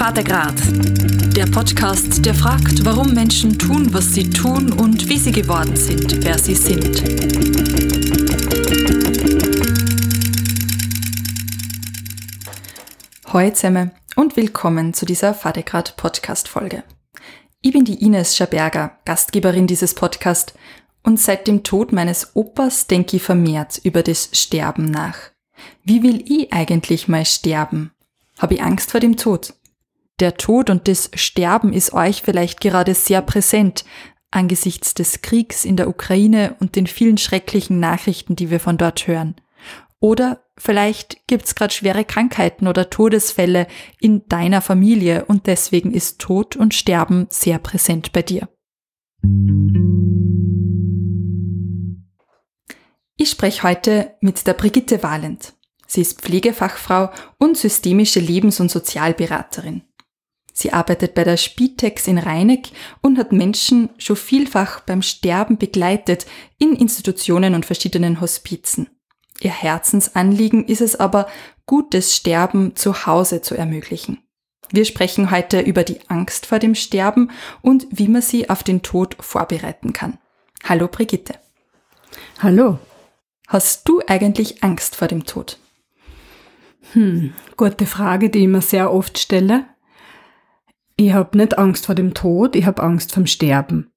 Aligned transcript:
Vatergrad. 0.00 0.54
Der 1.36 1.44
Podcast, 1.44 2.24
der 2.24 2.34
fragt, 2.34 2.86
warum 2.86 3.12
Menschen 3.12 3.58
tun, 3.58 3.92
was 3.92 4.14
sie 4.14 4.30
tun 4.30 4.72
und 4.72 5.10
wie 5.10 5.18
sie 5.18 5.30
geworden 5.30 5.76
sind, 5.76 6.24
wer 6.24 6.38
sie 6.38 6.54
sind. 6.54 7.02
Hallo 13.26 13.50
zusammen 13.50 13.90
und 14.16 14.38
willkommen 14.38 14.94
zu 14.94 15.04
dieser 15.04 15.34
Vatergrad 15.34 15.98
Podcast 15.98 16.48
Folge. 16.48 16.82
Ich 17.60 17.74
bin 17.74 17.84
die 17.84 18.02
Ines 18.02 18.34
Schaberger, 18.34 18.92
Gastgeberin 19.04 19.66
dieses 19.66 19.92
Podcasts 19.92 20.54
und 21.02 21.20
seit 21.20 21.46
dem 21.46 21.62
Tod 21.62 21.92
meines 21.92 22.34
Opas 22.34 22.86
denke 22.86 23.18
ich 23.18 23.22
vermehrt 23.22 23.78
über 23.84 24.02
das 24.02 24.30
Sterben 24.32 24.86
nach. 24.86 25.18
Wie 25.84 26.02
will 26.02 26.24
ich 26.26 26.54
eigentlich 26.54 27.06
mal 27.06 27.26
sterben? 27.26 27.90
Habe 28.38 28.54
ich 28.54 28.62
Angst 28.62 28.92
vor 28.92 29.00
dem 29.00 29.18
Tod? 29.18 29.52
Der 30.20 30.36
Tod 30.36 30.68
und 30.68 30.86
das 30.86 31.10
Sterben 31.14 31.72
ist 31.72 31.94
euch 31.94 32.20
vielleicht 32.20 32.60
gerade 32.60 32.94
sehr 32.94 33.22
präsent 33.22 33.86
angesichts 34.30 34.92
des 34.92 35.22
Kriegs 35.22 35.64
in 35.64 35.76
der 35.76 35.88
Ukraine 35.88 36.56
und 36.60 36.76
den 36.76 36.86
vielen 36.86 37.16
schrecklichen 37.16 37.80
Nachrichten, 37.80 38.36
die 38.36 38.50
wir 38.50 38.60
von 38.60 38.76
dort 38.76 39.06
hören. 39.06 39.34
Oder 39.98 40.44
vielleicht 40.58 41.26
gibt's 41.26 41.54
gerade 41.54 41.72
schwere 41.72 42.04
Krankheiten 42.04 42.68
oder 42.68 42.90
Todesfälle 42.90 43.66
in 43.98 44.28
deiner 44.28 44.60
Familie 44.60 45.24
und 45.24 45.46
deswegen 45.46 45.92
ist 45.92 46.20
Tod 46.20 46.54
und 46.54 46.74
Sterben 46.74 47.26
sehr 47.30 47.58
präsent 47.58 48.12
bei 48.12 48.22
dir. 48.22 48.48
Ich 53.16 53.30
spreche 53.30 53.62
heute 53.62 54.14
mit 54.20 54.46
der 54.46 54.54
Brigitte 54.54 55.02
Wahlend. 55.02 55.54
Sie 55.86 56.02
ist 56.02 56.20
Pflegefachfrau 56.20 57.10
und 57.38 57.56
systemische 57.56 58.20
Lebens- 58.20 58.60
und 58.60 58.70
Sozialberaterin. 58.70 59.82
Sie 60.52 60.72
arbeitet 60.72 61.14
bei 61.14 61.24
der 61.24 61.36
Spitex 61.36 62.06
in 62.06 62.18
Rheineck 62.18 62.70
und 63.00 63.18
hat 63.18 63.32
Menschen 63.32 63.90
schon 63.98 64.16
vielfach 64.16 64.80
beim 64.80 65.02
Sterben 65.02 65.58
begleitet 65.58 66.26
in 66.58 66.74
Institutionen 66.74 67.54
und 67.54 67.66
verschiedenen 67.66 68.20
Hospizen. 68.20 68.88
Ihr 69.40 69.52
Herzensanliegen 69.52 70.66
ist 70.66 70.80
es 70.82 70.96
aber, 70.96 71.26
gutes 71.66 72.14
Sterben 72.14 72.76
zu 72.76 73.06
Hause 73.06 73.42
zu 73.42 73.54
ermöglichen. 73.54 74.18
Wir 74.72 74.84
sprechen 74.84 75.30
heute 75.30 75.60
über 75.60 75.82
die 75.82 75.98
Angst 76.08 76.46
vor 76.46 76.58
dem 76.58 76.74
Sterben 76.74 77.30
und 77.62 77.86
wie 77.90 78.08
man 78.08 78.22
sie 78.22 78.50
auf 78.50 78.62
den 78.62 78.82
Tod 78.82 79.16
vorbereiten 79.18 79.92
kann. 79.92 80.18
Hallo 80.64 80.88
Brigitte. 80.88 81.34
Hallo. 82.38 82.78
Hast 83.48 83.88
du 83.88 84.00
eigentlich 84.06 84.62
Angst 84.62 84.94
vor 84.94 85.08
dem 85.08 85.24
Tod? 85.24 85.58
Hm, 86.92 87.32
gute 87.56 87.86
Frage, 87.86 88.30
die 88.30 88.42
ich 88.42 88.48
mir 88.48 88.62
sehr 88.62 88.92
oft 88.92 89.18
stelle. 89.18 89.64
Ich 91.00 91.14
habe 91.14 91.38
nicht 91.38 91.56
Angst 91.56 91.86
vor 91.86 91.94
dem 91.94 92.12
Tod, 92.12 92.54
ich 92.54 92.66
habe 92.66 92.82
Angst 92.82 93.14
vom 93.14 93.24
Sterben. 93.24 93.90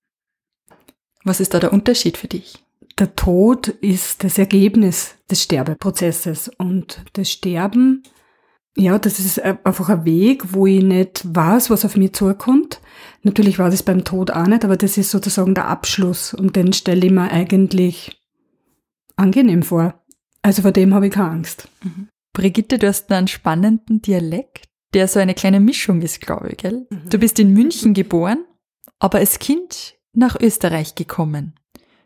Was 1.26 1.42
ist 1.42 1.54
da 1.54 1.59
der 1.59 1.73
Unterschied 1.73 2.16
für 2.16 2.30
dich? 2.30 2.64
Der 2.98 3.14
Tod 3.14 3.68
ist 3.68 4.23
das 4.23 4.38
Ergebnis 4.38 5.16
des 5.30 5.44
Sterbeprozesses 5.44 6.50
und 6.58 7.04
das 7.12 7.30
Sterben, 7.30 8.04
ja, 8.78 8.98
das 9.00 9.20
ist 9.20 9.38
einfach 9.42 9.90
ein 9.90 10.06
Weg, 10.06 10.54
wo 10.54 10.66
ich 10.66 10.81
nicht 10.81 11.24
weiß, 11.26 11.70
was 11.70 11.84
auf 11.84 11.98
mich 11.98 12.14
zukommt. 12.14 12.80
Natürlich 13.24 13.59
weiß 13.59 13.74
ich 13.74 13.81
es 13.81 13.86
beim 13.86 14.06
Tod 14.06 14.31
auch 14.31 14.48
nicht, 14.48 14.64
aber 14.64 14.78
das 14.78 14.98
ist 14.98 15.12
sozusagen 15.12 15.56
der 15.56 15.68
Abschluss 15.68 16.34
und 16.34 16.56
den 16.56 16.72
stelle 16.72 17.06
ich 17.06 17.12
mir 17.12 17.30
eigentlich 17.30 18.18
angenehm 19.18 19.64
vor. 19.64 20.02
Also 20.42 20.62
vor 20.62 20.72
dem 20.72 20.94
habe 20.94 21.08
ich 21.08 21.14
keine 21.14 21.31
Angst. 21.31 21.68
Mhm. 21.84 22.08
Brigitte, 22.31 22.80
du 22.80 22.88
hast 22.88 23.12
einen 23.12 23.28
spannenden 23.28 24.02
Dialekt, 24.02 24.70
der 24.94 25.08
so 25.08 25.19
eine 25.19 25.34
kleine 25.34 25.59
Mischung 25.59 26.01
ist, 26.01 26.22
glaube 26.22 26.50
ich, 26.50 26.57
gell? 26.57 26.88
Mhm. 26.90 27.09
Du 27.09 27.18
bist 27.18 27.40
in 27.40 27.53
München 27.53 27.94
geboren, 27.94 28.45
aber 29.00 29.19
als 29.19 29.40
Kind 29.40 29.95
nach 30.13 30.40
Österreich 30.40 30.95
gekommen. 30.95 31.56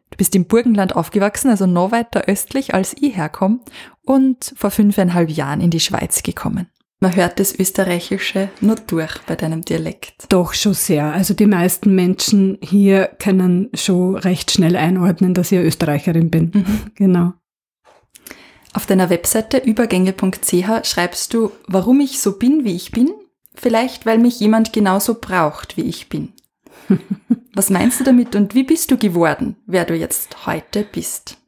Du 0.09 0.17
bist 0.17 0.35
im 0.35 0.45
Burgenland 0.45 0.95
aufgewachsen, 0.95 1.50
also 1.50 1.66
noch 1.66 1.91
weiter 1.91 2.23
östlich 2.28 2.73
als 2.73 2.95
ich 3.00 3.17
herkomme, 3.17 3.59
und 4.03 4.53
vor 4.56 4.72
fünfeinhalb 4.72 5.29
Jahren 5.29 5.59
in 5.59 5.69
die 5.69 5.81
Schweiz 5.81 6.23
gekommen. 6.23 6.67
Man 7.00 7.16
hört 7.16 7.39
das 7.39 7.53
Österreichische 7.53 8.50
nur 8.59 8.75
durch 8.75 9.19
bei 9.28 9.35
deinem 9.35 9.63
Dialekt. 9.63 10.25
Doch 10.29 10.56
schon 10.56 10.73
sehr. 10.73 11.13
Also 11.13 11.35
die 11.35 11.45
meisten 11.45 11.94
Menschen 11.94 12.57
hier 12.62 13.12
können 13.19 13.69
schon 13.75 14.16
recht 14.16 14.50
schnell 14.50 14.75
einordnen, 14.75 15.35
dass 15.35 15.51
ich 15.51 15.59
Österreicherin 15.59 16.31
bin. 16.31 16.51
Mhm. 16.56 16.79
Genau. 16.95 17.33
Auf 18.77 18.85
deiner 18.85 19.09
Webseite 19.09 19.57
übergänge.ch 19.57 20.85
schreibst 20.88 21.33
du, 21.33 21.49
warum 21.65 21.99
ich 21.99 22.21
so 22.21 22.38
bin, 22.38 22.63
wie 22.63 22.75
ich 22.75 22.91
bin? 22.91 23.09
Vielleicht, 23.55 24.05
weil 24.05 24.19
mich 24.19 24.39
jemand 24.39 24.71
genauso 24.71 25.15
braucht, 25.19 25.77
wie 25.77 25.85
ich 25.85 26.09
bin. 26.09 26.33
Was 27.55 27.71
meinst 27.71 27.99
du 27.99 28.03
damit 28.03 28.35
und 28.35 28.53
wie 28.53 28.61
bist 28.61 28.91
du 28.91 28.97
geworden, 28.97 29.55
wer 29.65 29.83
du 29.83 29.95
jetzt 29.95 30.45
heute 30.45 30.83
bist? 30.83 31.39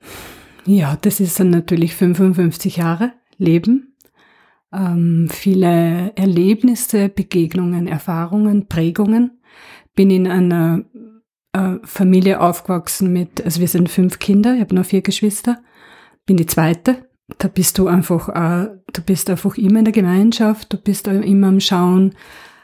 Ja, 0.65 0.97
das 0.99 1.19
ist 1.19 1.39
dann 1.39 1.51
natürlich 1.51 1.93
55 1.93 2.77
Jahre 2.77 3.13
Leben, 3.37 3.95
ähm, 4.73 5.27
viele 5.31 6.13
Erlebnisse, 6.15 7.09
Begegnungen, 7.09 7.85
Erfahrungen, 7.85 8.65
Prägungen. 8.65 9.39
Bin 9.93 10.09
in 10.09 10.25
einer 10.25 10.83
äh, 11.53 11.75
Familie 11.83 12.41
aufgewachsen 12.41 13.13
mit, 13.13 13.45
also 13.45 13.59
wir 13.61 13.67
sind 13.67 13.87
fünf 13.87 14.17
Kinder, 14.17 14.55
ich 14.55 14.61
habe 14.61 14.73
noch 14.73 14.85
vier 14.85 15.03
Geschwister, 15.03 15.61
bin 16.25 16.35
die 16.35 16.47
zweite 16.47 17.07
da 17.37 17.47
bist 17.47 17.77
du 17.77 17.87
einfach, 17.87 18.29
äh, 18.29 18.69
du 18.91 19.01
bist 19.01 19.29
einfach 19.29 19.57
immer 19.57 19.79
in 19.79 19.85
der 19.85 19.93
Gemeinschaft, 19.93 20.73
du 20.73 20.77
bist 20.77 21.07
immer 21.07 21.47
am 21.47 21.59
Schauen 21.59 22.15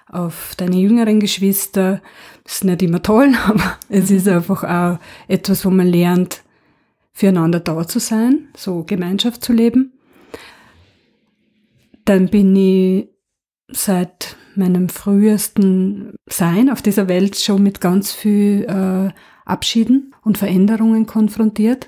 auf 0.10 0.54
deine 0.58 0.78
jüngeren 0.78 1.20
Geschwister. 1.20 2.02
Das 2.44 2.56
ist 2.56 2.64
nicht 2.64 2.82
immer 2.82 3.02
toll, 3.02 3.34
aber 3.48 3.78
es 3.90 4.12
ist 4.12 4.28
einfach 4.28 4.64
auch 4.64 5.00
etwas, 5.28 5.66
wo 5.66 5.70
man 5.70 5.88
lernt, 5.88 6.42
füreinander 7.14 7.60
da 7.60 7.88
zu 7.88 8.00
sein, 8.00 8.50
so 8.58 8.84
Gemeinschaft 8.84 9.44
zu 9.44 9.54
leben. 9.54 9.94
Dann 12.04 12.30
bin 12.30 12.56
ich 12.56 13.08
seit 13.70 14.36
meinem 14.56 14.90
frühesten 14.90 16.14
Sein 16.30 16.70
auf 16.70 16.82
dieser 16.82 17.08
Welt 17.08 17.38
schon 17.38 17.64
mit 17.64 17.82
ganz 17.82 18.12
viel 18.12 18.64
äh, 18.64 19.12
Abschieden 19.46 20.14
und 20.24 20.38
Veränderungen 20.38 21.06
konfrontiert, 21.06 21.88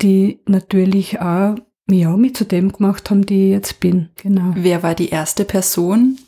die 0.00 0.40
natürlich 0.46 1.20
auch 1.20 1.56
ja, 1.90 2.16
mich 2.16 2.34
zu 2.34 2.44
dem 2.44 2.72
gemacht 2.72 3.10
haben, 3.10 3.26
die 3.26 3.46
ich 3.46 3.50
jetzt 3.50 3.80
bin. 3.80 4.10
Genau. 4.16 4.52
Wer 4.54 4.82
war 4.82 4.94
die 4.94 5.08
erste 5.08 5.44
Person, 5.44 6.18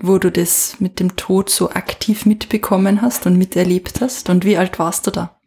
wo 0.00 0.18
du 0.18 0.30
das 0.30 0.80
mit 0.80 1.00
dem 1.00 1.16
Tod 1.16 1.50
so 1.50 1.70
aktiv 1.70 2.26
mitbekommen 2.26 3.00
hast 3.00 3.26
und 3.26 3.38
miterlebt 3.38 4.00
hast? 4.00 4.28
Und 4.28 4.44
wie 4.44 4.56
alt 4.56 4.78
warst 4.78 5.06
du 5.06 5.10
da? 5.10 5.38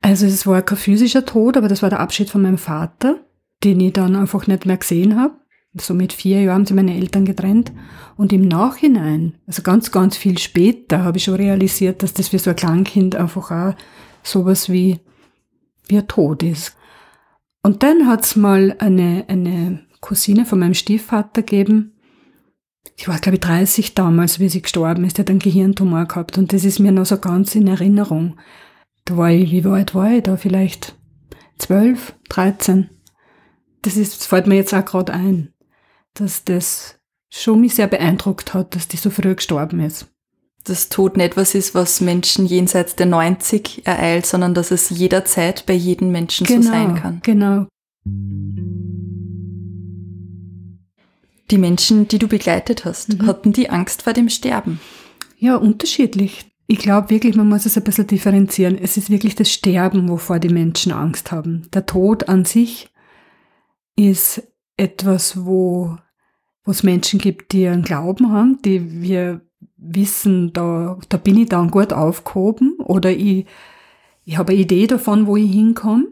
Also 0.00 0.26
es 0.26 0.46
war 0.46 0.62
kein 0.62 0.78
physischer 0.78 1.24
Tod, 1.24 1.56
aber 1.56 1.68
das 1.68 1.82
war 1.82 1.90
der 1.90 2.00
Abschied 2.00 2.30
von 2.30 2.42
meinem 2.42 2.58
Vater, 2.58 3.20
den 3.64 3.80
ich 3.80 3.94
dann 3.94 4.16
einfach 4.16 4.46
nicht 4.46 4.66
mehr 4.66 4.76
gesehen 4.76 5.18
habe. 5.18 5.34
So 5.80 5.92
mit 5.92 6.12
vier 6.12 6.42
Jahren 6.42 6.58
haben 6.58 6.66
sich 6.66 6.76
meine 6.76 6.94
Eltern 6.94 7.24
getrennt. 7.24 7.72
Und 8.16 8.32
im 8.32 8.46
Nachhinein, 8.46 9.34
also 9.46 9.62
ganz, 9.62 9.90
ganz 9.90 10.16
viel 10.16 10.38
später, 10.38 11.02
habe 11.02 11.16
ich 11.16 11.24
schon 11.24 11.34
realisiert, 11.34 12.02
dass 12.02 12.12
das 12.12 12.28
für 12.28 12.38
so 12.38 12.50
ein 12.50 12.56
Kleinkind 12.56 13.16
einfach 13.16 13.50
auch 13.50 13.74
sowas 14.22 14.70
wie, 14.70 15.00
wie 15.88 15.98
ein 15.98 16.06
Tod 16.06 16.42
ist. 16.44 16.76
Und 17.64 17.82
dann 17.82 18.06
hat's 18.06 18.36
mal 18.36 18.76
eine, 18.78 19.24
eine 19.26 19.80
Cousine 20.00 20.44
von 20.44 20.58
meinem 20.58 20.74
Stiefvater 20.74 21.40
gegeben. 21.40 21.94
Die 23.00 23.08
war, 23.08 23.18
glaube 23.18 23.36
ich, 23.36 23.40
30 23.40 23.94
damals, 23.94 24.38
wie 24.38 24.50
sie 24.50 24.60
gestorben 24.60 25.04
ist. 25.04 25.16
Die 25.16 25.22
hat 25.22 25.30
einen 25.30 25.38
Gehirntumor 25.38 26.04
gehabt. 26.04 26.36
Und 26.36 26.52
das 26.52 26.64
ist 26.64 26.78
mir 26.78 26.92
noch 26.92 27.06
so 27.06 27.18
ganz 27.18 27.54
in 27.54 27.66
Erinnerung. 27.66 28.38
Da 29.06 29.16
war 29.16 29.30
ich, 29.30 29.50
wie 29.50 29.64
weit 29.64 29.94
war 29.94 30.12
ich 30.12 30.22
da? 30.22 30.36
Vielleicht 30.36 30.94
12, 31.56 32.14
13. 32.28 32.90
Das 33.80 33.96
ist, 33.96 34.20
das 34.20 34.26
fällt 34.26 34.46
mir 34.46 34.56
jetzt 34.56 34.74
auch 34.74 34.84
gerade 34.84 35.14
ein, 35.14 35.54
dass 36.12 36.44
das 36.44 37.00
schon 37.30 37.62
mich 37.62 37.74
sehr 37.76 37.86
beeindruckt 37.86 38.52
hat, 38.52 38.74
dass 38.74 38.88
die 38.88 38.98
so 38.98 39.08
früh 39.08 39.34
gestorben 39.34 39.80
ist 39.80 40.13
das 40.64 40.88
Tod 40.88 41.16
nicht 41.16 41.36
was 41.36 41.54
ist, 41.54 41.74
was 41.74 42.00
Menschen 42.00 42.46
jenseits 42.46 42.96
der 42.96 43.06
90 43.06 43.86
ereilt, 43.86 44.26
sondern 44.26 44.54
dass 44.54 44.70
es 44.70 44.90
jederzeit 44.90 45.66
bei 45.66 45.74
jedem 45.74 46.10
Menschen 46.10 46.46
genau, 46.46 46.62
so 46.62 46.68
sein 46.68 46.94
kann. 46.94 47.20
Genau. 47.22 47.66
Die 51.50 51.58
Menschen, 51.58 52.08
die 52.08 52.18
du 52.18 52.26
begleitet 52.26 52.86
hast, 52.86 53.12
mhm. 53.12 53.26
hatten 53.26 53.52
die 53.52 53.68
Angst 53.68 54.02
vor 54.02 54.14
dem 54.14 54.30
Sterben? 54.30 54.80
Ja, 55.38 55.56
unterschiedlich. 55.56 56.50
Ich 56.66 56.78
glaube 56.78 57.10
wirklich, 57.10 57.36
man 57.36 57.48
muss 57.48 57.66
es 57.66 57.76
ein 57.76 57.84
bisschen 57.84 58.06
differenzieren. 58.06 58.78
Es 58.78 58.96
ist 58.96 59.10
wirklich 59.10 59.34
das 59.34 59.52
Sterben, 59.52 60.08
wovor 60.08 60.38
die 60.38 60.48
Menschen 60.48 60.92
Angst 60.92 61.30
haben. 61.30 61.68
Der 61.74 61.84
Tod 61.84 62.30
an 62.30 62.46
sich 62.46 62.88
ist 63.96 64.42
etwas, 64.78 65.44
wo, 65.44 65.98
wo 66.64 66.70
es 66.70 66.82
Menschen 66.82 67.18
gibt, 67.18 67.52
die 67.52 67.68
einen 67.68 67.82
Glauben 67.82 68.32
haben, 68.32 68.60
die 68.64 69.02
wir 69.02 69.42
wissen, 69.76 70.52
da, 70.52 70.98
da 71.08 71.16
bin 71.16 71.38
ich 71.38 71.48
dann 71.48 71.70
gut 71.70 71.92
aufgehoben 71.92 72.74
oder 72.78 73.10
ich, 73.10 73.46
ich 74.24 74.38
habe 74.38 74.52
eine 74.52 74.60
Idee 74.60 74.86
davon, 74.86 75.26
wo 75.26 75.36
ich 75.36 75.50
hinkomme. 75.50 76.08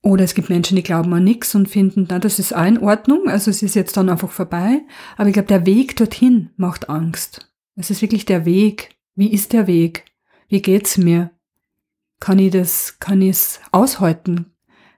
Oder 0.00 0.24
es 0.24 0.34
gibt 0.34 0.48
Menschen, 0.48 0.76
die 0.76 0.82
glauben 0.82 1.12
an 1.12 1.24
nichts 1.24 1.54
und 1.54 1.68
finden, 1.68 2.06
na, 2.08 2.18
das 2.18 2.38
ist 2.38 2.52
in 2.52 2.78
Ordnung, 2.78 3.28
also 3.28 3.50
es 3.50 3.62
ist 3.62 3.74
jetzt 3.74 3.96
dann 3.96 4.08
einfach 4.08 4.30
vorbei. 4.30 4.82
Aber 5.16 5.28
ich 5.28 5.32
glaube, 5.32 5.48
der 5.48 5.66
Weg 5.66 5.96
dorthin 5.96 6.50
macht 6.56 6.88
Angst. 6.88 7.50
Es 7.74 7.90
ist 7.90 8.00
wirklich 8.00 8.24
der 8.24 8.44
Weg. 8.44 8.96
Wie 9.16 9.32
ist 9.32 9.52
der 9.52 9.66
Weg? 9.66 10.04
Wie 10.48 10.62
geht's 10.62 10.98
mir? 10.98 11.30
Kann 12.20 12.38
ich 12.38 12.52
das, 12.52 12.98
kann 13.00 13.22
ich 13.22 13.30
es 13.30 13.60
aushalten? 13.72 14.46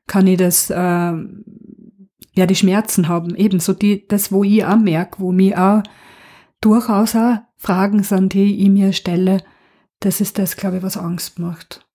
Kann 0.07 0.27
ich 0.27 0.37
das, 0.37 0.71
äh, 0.71 0.75
ja, 0.75 2.47
die 2.47 2.55
Schmerzen 2.55 3.09
haben? 3.09 3.35
Ebenso 3.35 3.73
die, 3.73 4.07
das, 4.07 4.33
wo 4.33 4.45
ich 4.45 4.65
auch 4.65 4.77
merke, 4.77 5.19
wo 5.21 5.33
mir 5.33 5.59
auch 5.59 5.83
durchaus 6.61 7.17
auch 7.17 7.39
Fragen 7.57 8.03
sind, 8.03 8.33
die 8.33 8.63
ich 8.63 8.71
mir 8.71 8.93
stelle. 8.93 9.43
Das 10.01 10.21
ist 10.21 10.39
das, 10.39 10.57
glaube 10.57 10.79
ich, 10.79 10.83
was 10.83 10.97
Angst 10.97 11.39
macht. 11.39 11.87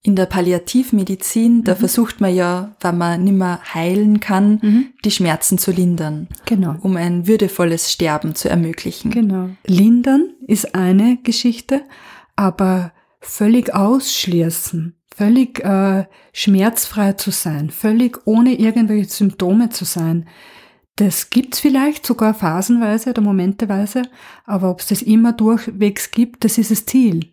In 0.00 0.16
der 0.16 0.26
Palliativmedizin, 0.26 1.64
da 1.64 1.74
mhm. 1.74 1.78
versucht 1.78 2.20
man 2.20 2.34
ja, 2.34 2.76
wenn 2.80 2.96
man 2.96 3.24
nimmer 3.24 3.60
heilen 3.74 4.20
kann, 4.20 4.60
mhm. 4.62 4.86
die 5.04 5.10
Schmerzen 5.10 5.58
zu 5.58 5.72
lindern. 5.72 6.28
Genau. 6.46 6.76
Um 6.80 6.96
ein 6.96 7.26
würdevolles 7.26 7.92
Sterben 7.92 8.34
zu 8.34 8.48
ermöglichen. 8.48 9.10
Genau. 9.10 9.50
Lindern 9.66 10.30
ist 10.46 10.74
eine 10.74 11.18
Geschichte, 11.22 11.82
aber 12.36 12.92
völlig 13.20 13.74
ausschließen, 13.74 14.94
völlig 15.14 15.62
äh, 15.64 16.06
schmerzfrei 16.32 17.14
zu 17.14 17.30
sein, 17.30 17.70
völlig 17.70 18.20
ohne 18.24 18.54
irgendwelche 18.54 19.10
Symptome 19.10 19.70
zu 19.70 19.84
sein, 19.84 20.28
das 20.98 21.30
gibt's 21.30 21.60
vielleicht 21.60 22.04
sogar 22.04 22.34
phasenweise 22.34 23.10
oder 23.10 23.22
momenteweise, 23.22 24.02
aber 24.44 24.68
ob 24.70 24.80
es 24.80 24.88
das 24.88 25.00
immer 25.00 25.32
durchwegs 25.32 26.10
gibt, 26.10 26.44
das 26.44 26.58
ist 26.58 26.72
das 26.72 26.86
Ziel, 26.86 27.32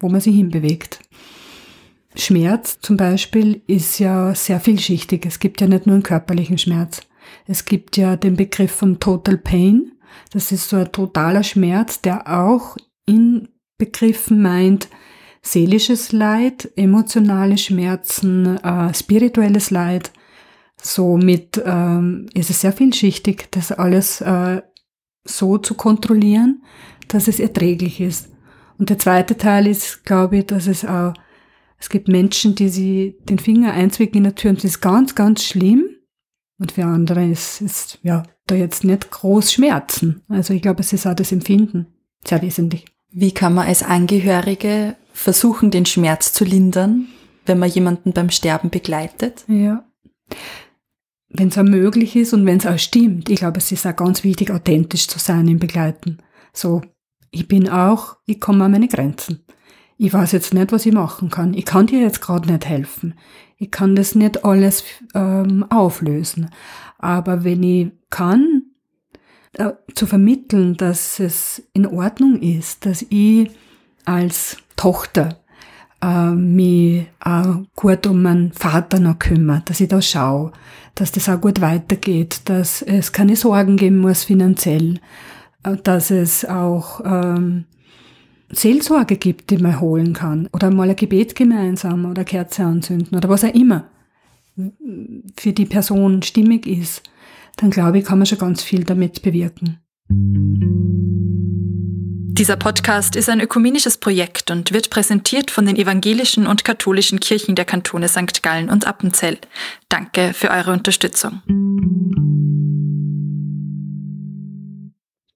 wo 0.00 0.08
man 0.08 0.20
sich 0.20 0.34
hinbewegt. 0.34 0.98
Schmerz 2.16 2.80
zum 2.80 2.96
Beispiel 2.96 3.62
ist 3.68 4.00
ja 4.00 4.34
sehr 4.34 4.58
vielschichtig. 4.58 5.26
Es 5.26 5.38
gibt 5.38 5.60
ja 5.60 5.68
nicht 5.68 5.86
nur 5.86 5.94
einen 5.94 6.02
körperlichen 6.02 6.58
Schmerz. 6.58 7.02
Es 7.46 7.64
gibt 7.64 7.96
ja 7.96 8.16
den 8.16 8.36
Begriff 8.36 8.72
vom 8.72 8.98
Total 8.98 9.36
Pain. 9.36 9.92
Das 10.32 10.50
ist 10.50 10.68
so 10.68 10.76
ein 10.76 10.90
totaler 10.90 11.44
Schmerz, 11.44 12.00
der 12.00 12.28
auch 12.28 12.76
in 13.06 13.48
Begriffen 13.78 14.42
meint, 14.42 14.88
seelisches 15.40 16.10
Leid, 16.10 16.68
emotionale 16.74 17.58
Schmerzen, 17.58 18.58
äh, 18.58 18.92
spirituelles 18.92 19.70
Leid. 19.70 20.10
Somit 20.84 21.62
ähm, 21.64 22.26
ist 22.34 22.50
es 22.50 22.60
sehr 22.60 22.72
vielschichtig, 22.72 23.48
das 23.50 23.72
alles 23.72 24.20
äh, 24.20 24.60
so 25.24 25.56
zu 25.58 25.74
kontrollieren, 25.74 26.62
dass 27.08 27.26
es 27.26 27.40
erträglich 27.40 28.00
ist. 28.00 28.30
Und 28.78 28.90
der 28.90 28.98
zweite 28.98 29.38
Teil 29.38 29.66
ist, 29.66 30.04
glaube 30.04 30.38
ich, 30.38 30.46
dass 30.46 30.66
es 30.66 30.84
auch 30.84 31.14
es 31.84 31.90
gibt 31.90 32.08
Menschen, 32.08 32.54
die 32.54 32.70
sie 32.70 33.18
den 33.28 33.38
Finger 33.38 33.72
einzwicken 33.74 34.18
in 34.18 34.24
der 34.24 34.34
Tür 34.34 34.50
und 34.50 34.58
das 34.58 34.64
ist 34.64 34.80
ganz, 34.80 35.14
ganz 35.14 35.44
schlimm. 35.44 35.84
Und 36.58 36.72
für 36.72 36.84
andere 36.84 37.26
ist, 37.26 37.60
ist 37.60 37.98
ja 38.02 38.22
da 38.46 38.54
jetzt 38.54 38.84
nicht 38.84 39.10
groß 39.10 39.52
Schmerzen. 39.52 40.22
Also 40.28 40.54
ich 40.54 40.62
glaube, 40.62 40.80
es 40.80 40.94
ist 40.94 41.06
auch 41.06 41.14
das 41.14 41.30
Empfinden 41.30 41.86
sehr 42.26 42.40
wesentlich. 42.40 42.86
Wie 43.10 43.32
kann 43.32 43.54
man 43.54 43.66
als 43.66 43.82
Angehörige 43.82 44.96
versuchen, 45.12 45.70
den 45.70 45.84
Schmerz 45.84 46.32
zu 46.32 46.44
lindern, 46.44 47.08
wenn 47.44 47.58
man 47.58 47.68
jemanden 47.68 48.12
beim 48.12 48.30
Sterben 48.30 48.70
begleitet? 48.70 49.44
Ja. 49.46 49.84
Wenn 51.36 51.48
es 51.48 51.58
auch 51.58 51.64
möglich 51.64 52.16
ist 52.16 52.32
und 52.32 52.46
wenn 52.46 52.58
es 52.58 52.66
auch 52.66 52.78
stimmt. 52.78 53.28
Ich 53.28 53.40
glaube, 53.40 53.58
es 53.58 53.72
ist 53.72 53.86
auch 53.86 53.96
ganz 53.96 54.24
wichtig, 54.24 54.50
authentisch 54.50 55.08
zu 55.08 55.18
sein 55.18 55.48
im 55.48 55.58
Begleiten. 55.58 56.18
So, 56.52 56.82
ich 57.30 57.48
bin 57.48 57.68
auch, 57.68 58.16
ich 58.26 58.40
komme 58.40 58.64
an 58.64 58.72
meine 58.72 58.88
Grenzen 58.88 59.44
ich 59.96 60.12
weiß 60.12 60.32
jetzt 60.32 60.54
nicht, 60.54 60.72
was 60.72 60.86
ich 60.86 60.92
machen 60.92 61.30
kann. 61.30 61.54
Ich 61.54 61.64
kann 61.64 61.86
dir 61.86 62.00
jetzt 62.00 62.20
gerade 62.20 62.50
nicht 62.50 62.66
helfen. 62.66 63.14
Ich 63.56 63.70
kann 63.70 63.94
das 63.94 64.14
nicht 64.14 64.44
alles 64.44 64.84
ähm, 65.14 65.64
auflösen. 65.70 66.50
Aber 66.98 67.44
wenn 67.44 67.62
ich 67.62 67.92
kann, 68.10 68.64
äh, 69.52 69.72
zu 69.94 70.06
vermitteln, 70.06 70.76
dass 70.76 71.20
es 71.20 71.62
in 71.72 71.86
Ordnung 71.86 72.40
ist, 72.40 72.86
dass 72.86 73.04
ich 73.08 73.50
als 74.04 74.56
Tochter 74.74 75.40
äh, 76.02 76.30
mich 76.30 77.06
auch 77.20 77.62
gut 77.76 78.06
um 78.06 78.22
meinen 78.22 78.52
Vater 78.52 78.98
noch 78.98 79.18
kümmere, 79.18 79.62
dass 79.64 79.80
ich 79.80 79.88
da 79.88 80.02
schaue, 80.02 80.52
dass 80.94 81.12
das 81.12 81.28
auch 81.28 81.40
gut 81.40 81.60
weitergeht, 81.60 82.42
dass 82.44 82.82
es 82.82 83.12
keine 83.12 83.36
Sorgen 83.36 83.76
geben 83.76 83.98
muss 83.98 84.24
finanziell, 84.24 85.00
dass 85.82 86.10
es 86.10 86.44
auch 86.44 87.00
ähm, 87.04 87.64
Seelsorge 88.50 89.16
gibt, 89.16 89.50
die 89.50 89.58
man 89.58 89.80
holen 89.80 90.12
kann. 90.12 90.48
Oder 90.52 90.70
mal 90.70 90.88
ein 90.88 90.96
Gebet 90.96 91.34
gemeinsam 91.34 92.04
oder 92.04 92.24
Kerze 92.24 92.64
anzünden 92.64 93.16
oder 93.16 93.28
was 93.28 93.44
auch 93.44 93.54
immer 93.54 93.88
für 95.36 95.52
die 95.52 95.66
Person 95.66 96.22
stimmig 96.22 96.66
ist, 96.66 97.02
dann 97.56 97.70
glaube 97.70 97.98
ich, 97.98 98.04
kann 98.04 98.18
man 98.18 98.26
schon 98.26 98.38
ganz 98.38 98.62
viel 98.62 98.84
damit 98.84 99.22
bewirken. 99.22 99.80
Dieser 102.36 102.56
Podcast 102.56 103.14
ist 103.14 103.28
ein 103.28 103.40
ökumenisches 103.40 103.96
Projekt 103.96 104.50
und 104.50 104.72
wird 104.72 104.90
präsentiert 104.90 105.52
von 105.52 105.66
den 105.66 105.76
evangelischen 105.76 106.48
und 106.48 106.64
katholischen 106.64 107.20
Kirchen 107.20 107.54
der 107.54 107.64
Kantone 107.64 108.08
St. 108.08 108.42
Gallen 108.42 108.70
und 108.70 108.88
Appenzell. 108.88 109.38
Danke 109.88 110.34
für 110.34 110.50
eure 110.50 110.72
Unterstützung. 110.72 111.42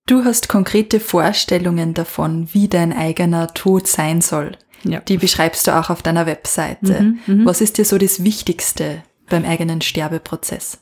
Du 0.06 0.24
hast 0.24 0.48
konkrete 0.48 0.98
Vorstellungen 0.98 1.94
davon, 1.94 2.48
wie 2.52 2.66
dein 2.66 2.92
eigener 2.92 3.54
Tod 3.54 3.86
sein 3.86 4.20
soll. 4.20 4.56
Ja. 4.82 4.98
Die 4.98 5.18
beschreibst 5.18 5.68
du 5.68 5.78
auch 5.78 5.90
auf 5.90 6.02
deiner 6.02 6.26
Webseite. 6.26 7.00
Mhm, 7.00 7.18
mhm, 7.28 7.46
Was 7.46 7.60
ist 7.60 7.78
dir 7.78 7.84
so 7.84 7.96
das 7.96 8.24
Wichtigste 8.24 9.04
beim 9.28 9.44
eigenen 9.44 9.82
Sterbeprozess? 9.82 10.78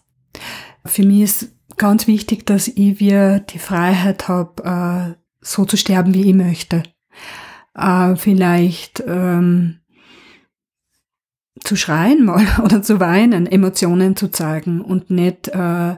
Für 0.86 1.02
mich 1.02 1.20
ist 1.20 1.52
ganz 1.76 2.06
wichtig, 2.06 2.46
dass 2.46 2.68
ich 2.68 3.00
wieder 3.00 3.40
die 3.40 3.58
Freiheit 3.58 4.28
habe, 4.28 5.14
äh, 5.14 5.25
so 5.46 5.64
zu 5.64 5.76
sterben, 5.76 6.14
wie 6.14 6.28
ich 6.30 6.34
möchte. 6.34 6.82
Äh, 7.74 8.16
vielleicht 8.16 9.02
ähm, 9.06 9.80
zu 11.62 11.76
schreien 11.76 12.24
mal 12.24 12.46
oder 12.64 12.82
zu 12.82 13.00
weinen, 13.00 13.46
Emotionen 13.46 14.16
zu 14.16 14.28
zeigen 14.28 14.80
und 14.80 15.10
nicht 15.10 15.48
äh, 15.48 15.96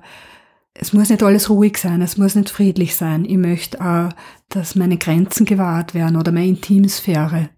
es 0.81 0.93
muss 0.93 1.11
nicht 1.11 1.23
alles 1.23 1.51
ruhig 1.51 1.77
sein, 1.77 2.03
es 2.03 2.17
muss 2.17 2.35
nicht 2.35 2.51
friedlich 2.51 2.95
sein. 2.95 3.25
Ich 3.25 3.37
möchte 3.37 3.81
auch, 3.81 4.11
dass 4.49 4.77
meine 4.77 4.97
Grenzen 4.97 5.45
gewahrt 5.45 5.93
werden 5.93 6.17
oder 6.17 6.31
meine 6.31 6.47
Intimsphäre. 6.47 7.51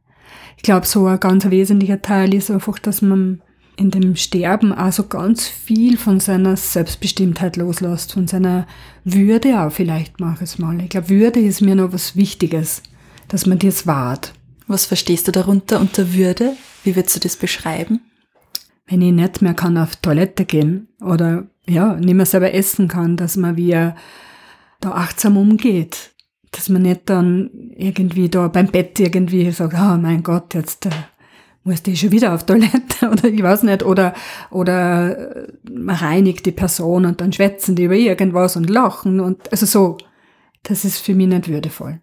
Ich 0.57 0.63
glaube, 0.63 0.87
so 0.87 1.07
ein 1.07 1.21
ganz 1.21 1.49
wesentlicher 1.51 2.01
Teil 2.01 2.33
ist 2.35 2.51
einfach, 2.51 2.79
dass 2.79 3.03
man 3.03 3.43
in 3.81 3.91
dem 3.91 4.15
Sterben 4.15 4.72
also 4.72 5.05
ganz 5.05 5.49
viel 5.49 5.96
von 5.96 6.20
seiner 6.20 6.55
Selbstbestimmtheit 6.56 7.56
loslässt, 7.56 8.13
von 8.13 8.29
seiner 8.29 8.67
Würde 9.05 9.58
auch 9.58 9.72
vielleicht 9.72 10.20
mache 10.20 10.44
ich 10.44 10.51
es 10.51 10.58
mal. 10.58 10.79
Ich 10.82 10.91
glaube, 10.91 11.08
Würde 11.08 11.41
ist 11.41 11.63
mir 11.63 11.75
noch 11.75 11.93
was 11.93 12.15
Wichtiges, 12.15 12.82
dass 13.29 13.46
man 13.46 13.58
das 13.58 13.87
wahrt. 13.87 14.34
Was 14.67 14.84
verstehst 14.84 15.29
du 15.29 15.32
darunter 15.32 15.81
unter 15.81 16.13
Würde? 16.13 16.53
Wie 16.84 16.94
würdest 16.94 17.17
du 17.17 17.20
das 17.20 17.37
beschreiben? 17.37 18.03
Wenn 18.87 19.01
ich 19.01 19.13
nicht 19.13 19.41
mehr 19.41 19.55
kann 19.55 19.79
auf 19.79 19.96
Toilette 19.96 20.44
gehen 20.44 20.89
oder 21.01 21.46
ja, 21.67 21.94
nicht 21.94 22.15
mehr 22.15 22.27
selber 22.27 22.53
essen 22.53 22.87
kann, 22.87 23.17
dass 23.17 23.37
man 23.37 23.56
wie 23.56 23.70
da 23.70 23.94
achtsam 24.93 25.39
umgeht. 25.39 26.10
Dass 26.51 26.69
man 26.69 26.82
nicht 26.82 27.08
dann 27.08 27.49
irgendwie 27.77 28.29
da 28.29 28.49
beim 28.49 28.67
Bett 28.67 29.01
irgendwie 29.01 29.51
sagt, 29.53 29.75
oh 29.75 29.96
mein 29.96 30.22
Gott, 30.22 30.53
jetzt 30.55 30.87
muss 31.64 31.82
ich 31.86 32.00
schon 32.00 32.12
wieder 32.12 32.34
auf 32.34 32.44
Toilette 32.44 33.10
oder 33.10 33.24
ich 33.24 33.43
weiß 33.43 33.64
nicht, 33.64 33.82
oder, 33.82 34.14
oder 34.50 35.36
äh, 35.36 35.52
man 35.70 35.96
reinigt 35.96 36.46
die 36.46 36.52
Person 36.52 37.06
und 37.06 37.20
dann 37.20 37.32
schwätzen 37.32 37.76
die 37.76 37.84
über 37.84 37.94
irgendwas 37.94 38.56
und 38.56 38.70
lachen 38.70 39.20
und 39.20 39.50
also 39.52 39.67
so. 39.67 39.98
Das 40.62 40.84
ist 40.84 40.98
für 40.98 41.14
mich 41.14 41.26
nicht 41.26 41.48
würdevoll. 41.48 42.00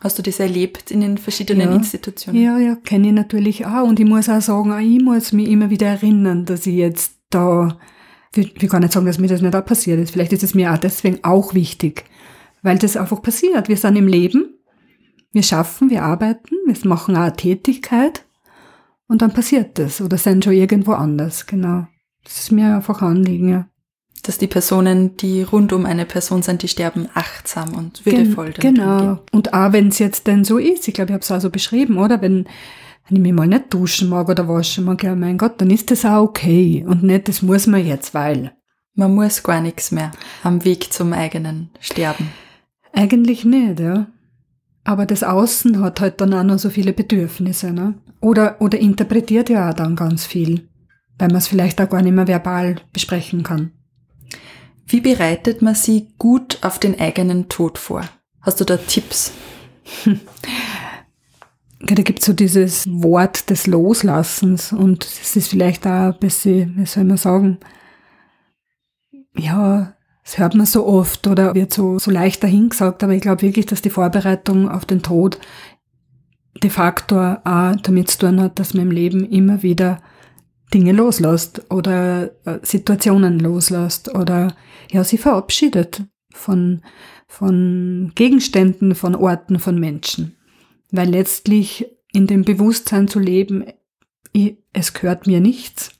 Hast 0.00 0.18
du 0.18 0.22
das 0.22 0.40
erlebt 0.40 0.90
in 0.90 1.00
den 1.00 1.16
verschiedenen 1.16 1.70
ja, 1.70 1.76
Institutionen? 1.76 2.42
Ja, 2.42 2.58
ja, 2.58 2.74
kenne 2.74 3.08
ich 3.08 3.12
natürlich 3.12 3.66
auch. 3.66 3.86
Und 3.86 4.00
ich 4.00 4.06
muss 4.06 4.28
auch 4.28 4.40
sagen, 4.40 4.76
ich 4.80 5.00
muss 5.00 5.32
mich 5.32 5.48
immer 5.48 5.70
wieder 5.70 5.86
erinnern, 5.86 6.44
dass 6.44 6.66
ich 6.66 6.74
jetzt 6.74 7.18
da 7.30 7.78
ich 8.34 8.68
gar 8.68 8.80
nicht 8.80 8.92
sagen, 8.92 9.06
dass 9.06 9.18
mir 9.18 9.28
das 9.28 9.42
nicht 9.42 9.54
auch 9.54 9.64
passiert 9.64 10.00
ist. 10.00 10.10
Vielleicht 10.10 10.32
ist 10.32 10.42
es 10.42 10.54
mir 10.54 10.72
auch 10.72 10.78
deswegen 10.78 11.18
auch 11.22 11.54
wichtig, 11.54 12.04
weil 12.62 12.78
das 12.78 12.96
einfach 12.96 13.22
passiert. 13.22 13.68
Wir 13.68 13.76
sind 13.76 13.96
im 13.96 14.08
Leben, 14.08 14.54
wir 15.32 15.42
schaffen, 15.42 15.90
wir 15.90 16.02
arbeiten, 16.02 16.56
wir 16.66 16.76
machen 16.88 17.16
auch 17.16 17.22
eine 17.22 17.36
Tätigkeit 17.36 18.24
und 19.10 19.22
dann 19.22 19.32
passiert 19.32 19.76
das 19.76 20.00
oder 20.00 20.16
sind 20.16 20.44
schon 20.44 20.52
irgendwo 20.52 20.92
anders, 20.92 21.46
genau. 21.46 21.88
Das 22.22 22.38
ist 22.38 22.52
mir 22.52 22.76
einfach 22.76 23.02
Anliegen, 23.02 23.48
ja. 23.48 23.66
Dass 24.22 24.38
die 24.38 24.46
Personen, 24.46 25.16
die 25.16 25.42
rund 25.42 25.72
um 25.72 25.84
eine 25.84 26.06
Person 26.06 26.42
sind, 26.42 26.62
die 26.62 26.68
sterben 26.68 27.08
achtsam 27.14 27.74
und 27.74 28.06
würdevoll. 28.06 28.52
Gen 28.52 28.76
genau. 28.76 28.98
Umgehen. 28.98 29.18
Und 29.32 29.52
auch 29.52 29.72
wenn 29.72 29.88
es 29.88 29.98
jetzt 29.98 30.28
denn 30.28 30.44
so 30.44 30.58
ist, 30.58 30.86
ich 30.86 30.94
glaube, 30.94 31.10
ich 31.10 31.14
habe 31.14 31.22
es 31.22 31.32
auch 31.32 31.40
so 31.40 31.50
beschrieben, 31.50 31.98
oder? 31.98 32.22
Wenn, 32.22 32.44
wenn 33.08 33.16
ich 33.16 33.20
mich 33.20 33.32
mal 33.32 33.48
nicht 33.48 33.74
duschen 33.74 34.10
mag 34.10 34.28
oder 34.28 34.46
waschen 34.46 34.84
mag, 34.84 35.02
ja, 35.02 35.16
mein 35.16 35.38
Gott, 35.38 35.60
dann 35.60 35.70
ist 35.70 35.90
das 35.90 36.04
auch 36.04 36.22
okay. 36.22 36.84
Und 36.86 37.02
nicht, 37.02 37.26
das 37.26 37.42
muss 37.42 37.66
man 37.66 37.84
jetzt, 37.84 38.14
weil. 38.14 38.52
Man 38.94 39.14
muss 39.14 39.42
gar 39.42 39.60
nichts 39.60 39.90
mehr 39.90 40.12
am 40.44 40.64
Weg 40.64 40.92
zum 40.92 41.12
eigenen 41.12 41.70
Sterben. 41.80 42.28
Eigentlich 42.92 43.44
nicht, 43.44 43.80
ja. 43.80 44.06
Aber 44.84 45.06
das 45.06 45.22
Außen 45.22 45.82
hat 45.82 46.00
halt 46.00 46.20
dann 46.20 46.34
auch 46.34 46.42
noch 46.42 46.58
so 46.58 46.70
viele 46.70 46.92
Bedürfnisse, 46.92 47.72
ne? 47.72 47.94
Oder, 48.20 48.60
oder 48.60 48.78
interpretiert 48.78 49.48
ja 49.50 49.70
auch 49.70 49.74
dann 49.74 49.96
ganz 49.96 50.24
viel. 50.26 50.68
weil 51.18 51.28
man 51.28 51.36
es 51.36 51.48
vielleicht 51.48 51.80
auch 51.80 51.88
gar 51.90 52.02
nicht 52.02 52.14
mehr 52.14 52.26
verbal 52.26 52.76
besprechen 52.92 53.42
kann. 53.42 53.72
Wie 54.86 55.00
bereitet 55.00 55.60
man 55.62 55.74
sie 55.74 56.08
gut 56.18 56.58
auf 56.62 56.78
den 56.80 56.98
eigenen 56.98 57.48
Tod 57.48 57.78
vor? 57.78 58.02
Hast 58.40 58.60
du 58.60 58.64
da 58.64 58.76
Tipps? 58.76 59.32
Da 61.82 61.94
gibt's 61.94 62.26
so 62.26 62.34
dieses 62.34 62.86
Wort 63.02 63.48
des 63.48 63.66
Loslassens 63.66 64.70
und 64.70 65.02
es 65.02 65.34
ist 65.34 65.48
vielleicht 65.48 65.86
auch 65.86 66.12
ein 66.12 66.18
bisschen, 66.20 66.76
wie 66.76 66.84
soll 66.84 67.04
man 67.04 67.16
sagen, 67.16 67.58
ja, 69.34 69.94
das 70.24 70.38
hört 70.38 70.54
man 70.54 70.66
so 70.66 70.86
oft 70.86 71.26
oder 71.26 71.54
wird 71.54 71.72
so, 71.72 71.98
so 71.98 72.10
leicht 72.10 72.42
dahingesagt, 72.42 73.02
aber 73.02 73.14
ich 73.14 73.22
glaube 73.22 73.42
wirklich, 73.42 73.66
dass 73.66 73.82
die 73.82 73.90
Vorbereitung 73.90 74.68
auf 74.68 74.84
den 74.84 75.02
Tod 75.02 75.38
de 76.62 76.70
facto 76.70 77.36
auch 77.44 77.76
damit 77.76 78.10
zu 78.10 78.18
tun 78.18 78.40
hat, 78.40 78.58
dass 78.58 78.74
man 78.74 78.86
im 78.86 78.90
Leben 78.90 79.24
immer 79.24 79.62
wieder 79.62 80.02
Dinge 80.72 80.92
loslässt 80.92 81.70
oder 81.70 82.30
äh, 82.44 82.58
Situationen 82.62 83.38
loslässt 83.38 84.14
oder 84.14 84.54
ja, 84.90 85.02
sie 85.04 85.18
verabschiedet 85.18 86.04
von, 86.32 86.82
von 87.26 88.12
Gegenständen, 88.14 88.94
von 88.94 89.14
Orten, 89.14 89.58
von 89.58 89.78
Menschen. 89.78 90.36
Weil 90.90 91.08
letztlich 91.08 91.86
in 92.12 92.26
dem 92.26 92.44
Bewusstsein 92.44 93.08
zu 93.08 93.18
leben, 93.18 93.64
ich, 94.32 94.58
es 94.72 94.92
gehört 94.92 95.26
mir 95.26 95.40
nichts. 95.40 95.92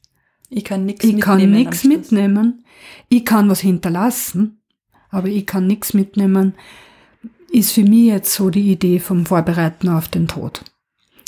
Ich 0.51 0.65
kann 0.65 0.85
nichts 0.85 1.05
Ich 1.05 1.15
mitnehmen. 1.15 1.41
kann 1.41 1.51
nichts 1.51 1.85
mitnehmen. 1.85 2.65
Ich 3.09 3.25
kann 3.25 3.49
was 3.49 3.61
hinterlassen, 3.61 4.61
aber 5.11 5.29
ich 5.29 5.47
kann 5.47 5.67
nichts 5.67 5.95
mitnehmen, 5.95 6.55
ist 7.51 7.73
für 7.73 7.83
mich 7.83 8.07
jetzt 8.07 8.35
so 8.35 8.51
die 8.51 8.71
Idee 8.73 8.99
vom 8.99 9.27
Vorbereiten 9.27 9.89
auf 9.89 10.09
den 10.09 10.29
Tod. 10.29 10.65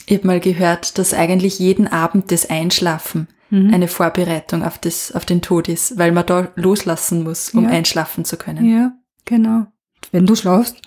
Ich 0.06 0.18
habe 0.18 0.26
mal 0.26 0.40
gehört, 0.40 0.98
dass 0.98 1.14
eigentlich 1.14 1.58
jeden 1.58 1.86
Abend 1.88 2.30
das 2.32 2.50
Einschlafen 2.50 3.28
Mhm. 3.50 3.74
eine 3.74 3.86
Vorbereitung 3.88 4.64
auf, 4.64 4.78
das, 4.78 5.12
auf 5.12 5.26
den 5.26 5.42
Tod 5.42 5.68
ist, 5.68 5.98
weil 5.98 6.10
man 6.10 6.24
da 6.24 6.48
loslassen 6.56 7.22
muss, 7.22 7.50
um 7.50 7.64
Ja. 7.64 7.70
einschlafen 7.70 8.24
zu 8.24 8.36
können. 8.38 8.64
Ja, 8.68 8.92
genau. 9.26 9.66
Wenn 10.10 10.24
du 10.26 10.34
schlafst, 10.34 10.80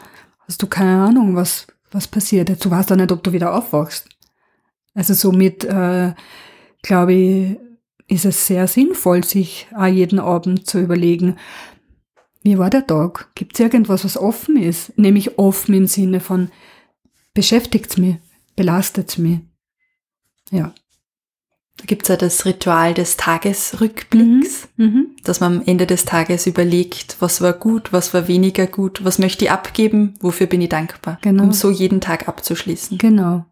hast 0.47 0.61
du 0.63 0.67
keine 0.67 1.03
Ahnung, 1.03 1.35
was, 1.35 1.67
was 1.91 2.07
passiert. 2.07 2.49
Du 2.65 2.71
weißt 2.71 2.91
auch 2.91 2.95
nicht, 2.95 3.11
ob 3.11 3.23
du 3.23 3.31
wieder 3.33 3.53
aufwachst. 3.55 4.09
Also 4.95 5.13
somit, 5.13 5.63
äh, 5.63 6.13
glaube 6.81 7.13
ich, 7.13 7.57
ist 8.07 8.25
es 8.25 8.45
sehr 8.47 8.67
sinnvoll, 8.67 9.23
sich 9.23 9.67
auch 9.75 9.87
jeden 9.87 10.19
Abend 10.19 10.67
zu 10.67 10.79
überlegen, 10.79 11.37
wie 12.43 12.57
war 12.59 12.69
der 12.69 12.85
Tag? 12.85 13.29
Gibt 13.35 13.55
es 13.55 13.59
irgendwas, 13.59 14.05
was 14.05 14.17
offen 14.17 14.55
ist? 14.57 14.95
Nämlich 14.97 15.39
offen 15.39 15.73
im 15.73 15.87
Sinne 15.87 16.19
von, 16.19 16.51
beschäftigt's 17.33 17.97
mich, 17.97 18.17
belastet's 18.55 19.17
mich. 19.17 19.39
Ja. 20.51 20.73
Da 21.77 21.85
gibt's 21.87 22.07
ja 22.07 22.15
das 22.15 22.45
Ritual 22.45 22.93
des 22.93 23.17
Tagesrückblicks, 23.17 24.69
Mhm. 24.77 25.07
dass 25.23 25.39
man 25.41 25.57
am 25.57 25.63
Ende 25.65 25.85
des 25.87 26.05
Tages 26.05 26.45
überlegt, 26.47 27.17
was 27.19 27.41
war 27.41 27.51
gut, 27.53 27.91
was 27.91 28.13
war 28.13 28.27
weniger 28.29 28.67
gut, 28.67 29.03
was 29.03 29.19
möchte 29.19 29.45
ich 29.45 29.51
abgeben, 29.51 30.13
wofür 30.21 30.47
bin 30.47 30.61
ich 30.61 30.69
dankbar, 30.69 31.17
Genau. 31.21 31.43
um 31.43 31.51
so 31.51 31.71
jeden 31.71 31.99
Tag 31.99 32.29
abzuschließen. 32.29 32.97
Genau. 32.99 33.45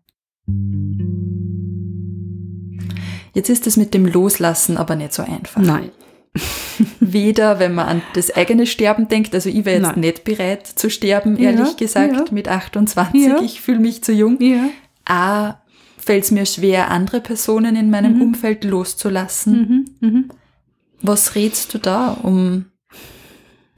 Jetzt 3.34 3.50
ist 3.50 3.66
es 3.68 3.78
mit 3.78 3.94
dem 3.94 4.06
Loslassen 4.06 4.78
aber 4.78 4.96
nicht 4.96 5.14
so 5.14 5.24
einfach. 5.24 5.62
Nein. 5.62 5.90
Weder, 7.00 7.60
wenn 7.60 7.76
man 7.76 7.88
an 7.88 8.02
das 8.16 8.32
eigene 8.36 8.66
Sterben 8.66 9.08
denkt, 9.08 9.34
also 9.36 9.50
ich 9.50 9.66
wäre 9.66 9.78
jetzt 9.78 9.92
Nein. 9.92 10.00
nicht 10.00 10.24
bereit 10.24 10.66
zu 10.68 10.90
sterben, 10.90 11.38
Ja, 11.38 11.52
ehrlich 11.52 11.78
gesagt, 11.78 12.14
ja. 12.14 12.26
mit 12.32 12.48
28, 12.48 13.22
Ja. 13.26 13.40
ich 13.42 13.62
fühle 13.62 13.80
mich 13.80 14.04
zu 14.04 14.12
jung. 14.14 14.40
Ja. 14.42 14.70
A, 15.06 15.62
fällt 15.98 16.24
es 16.24 16.32
mir 16.32 16.46
schwer, 16.46 16.90
andere 16.92 17.22
Personen 17.22 17.76
in 17.76 17.90
meinem 17.90 18.16
Mhm. 18.16 18.22
Umfeld 18.22 18.64
loszulassen. 18.64 19.86
Mhm. 20.02 20.08
Mhm. 20.10 20.30
Was 21.02 21.36
rätst 21.36 21.74
du 21.74 21.78
da, 21.78 22.12
um 22.24 22.66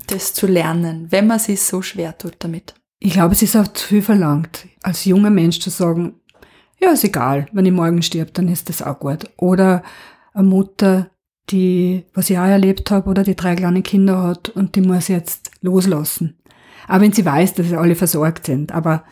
das 0.07 0.33
zu 0.33 0.47
lernen, 0.47 1.07
wenn 1.09 1.27
man 1.27 1.39
sich 1.39 1.61
so 1.61 1.81
schwer 1.81 2.17
tut 2.17 2.35
damit? 2.39 2.75
Ich 2.99 3.13
glaube, 3.13 3.33
es 3.33 3.41
ist 3.41 3.55
auch 3.55 3.67
zu 3.67 3.87
viel 3.87 4.01
verlangt, 4.01 4.67
als 4.81 5.05
junger 5.05 5.29
Mensch 5.29 5.59
zu 5.59 5.69
sagen, 5.69 6.13
ja, 6.79 6.91
ist 6.91 7.03
egal, 7.03 7.47
wenn 7.51 7.65
ich 7.65 7.71
morgen 7.71 8.01
stirb, 8.01 8.33
dann 8.33 8.47
ist 8.47 8.69
das 8.69 8.81
auch 8.81 8.99
gut. 8.99 9.29
Oder 9.37 9.83
eine 10.33 10.47
Mutter, 10.47 11.09
die, 11.49 12.05
was 12.13 12.29
ich 12.29 12.37
auch 12.37 12.45
erlebt 12.45 12.91
habe, 12.91 13.09
oder 13.09 13.23
die 13.23 13.35
drei 13.35 13.55
kleine 13.55 13.81
Kinder 13.81 14.21
hat 14.21 14.49
und 14.49 14.75
die 14.75 14.81
muss 14.81 15.07
jetzt 15.07 15.51
loslassen. 15.61 16.37
Auch 16.87 16.99
wenn 16.99 17.13
sie 17.13 17.25
weiß, 17.25 17.53
dass 17.53 17.67
sie 17.67 17.77
alle 17.77 17.95
versorgt 17.95 18.45
sind. 18.45 18.71
Aber 18.71 19.03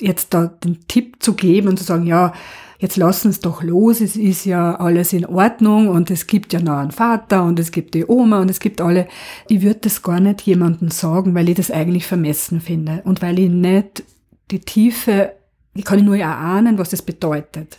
jetzt 0.00 0.34
da 0.34 0.46
den 0.46 0.86
Tipp 0.88 1.22
zu 1.22 1.34
geben 1.34 1.68
und 1.68 1.78
zu 1.78 1.84
sagen, 1.84 2.06
ja, 2.06 2.32
jetzt 2.78 2.96
lassen 2.96 3.30
es 3.30 3.40
doch 3.40 3.62
los, 3.62 4.00
es 4.00 4.16
ist 4.16 4.44
ja 4.44 4.74
alles 4.74 5.12
in 5.12 5.24
Ordnung 5.24 5.88
und 5.88 6.10
es 6.10 6.26
gibt 6.26 6.52
ja 6.52 6.60
noch 6.60 6.78
einen 6.78 6.90
Vater 6.90 7.44
und 7.44 7.60
es 7.60 7.70
gibt 7.70 7.94
die 7.94 8.06
Oma 8.06 8.40
und 8.40 8.50
es 8.50 8.58
gibt 8.58 8.80
alle. 8.80 9.06
Ich 9.48 9.62
würde 9.62 9.80
das 9.82 10.02
gar 10.02 10.18
nicht 10.18 10.42
jemandem 10.42 10.90
sagen, 10.90 11.34
weil 11.34 11.48
ich 11.48 11.56
das 11.56 11.70
eigentlich 11.70 12.06
vermessen 12.06 12.60
finde 12.60 13.02
und 13.04 13.22
weil 13.22 13.38
ich 13.38 13.50
nicht 13.50 14.02
die 14.50 14.60
Tiefe, 14.60 15.32
ich 15.74 15.84
kann 15.84 16.04
nur 16.04 16.16
erahnen, 16.16 16.78
was 16.78 16.90
das 16.90 17.02
bedeutet. 17.02 17.78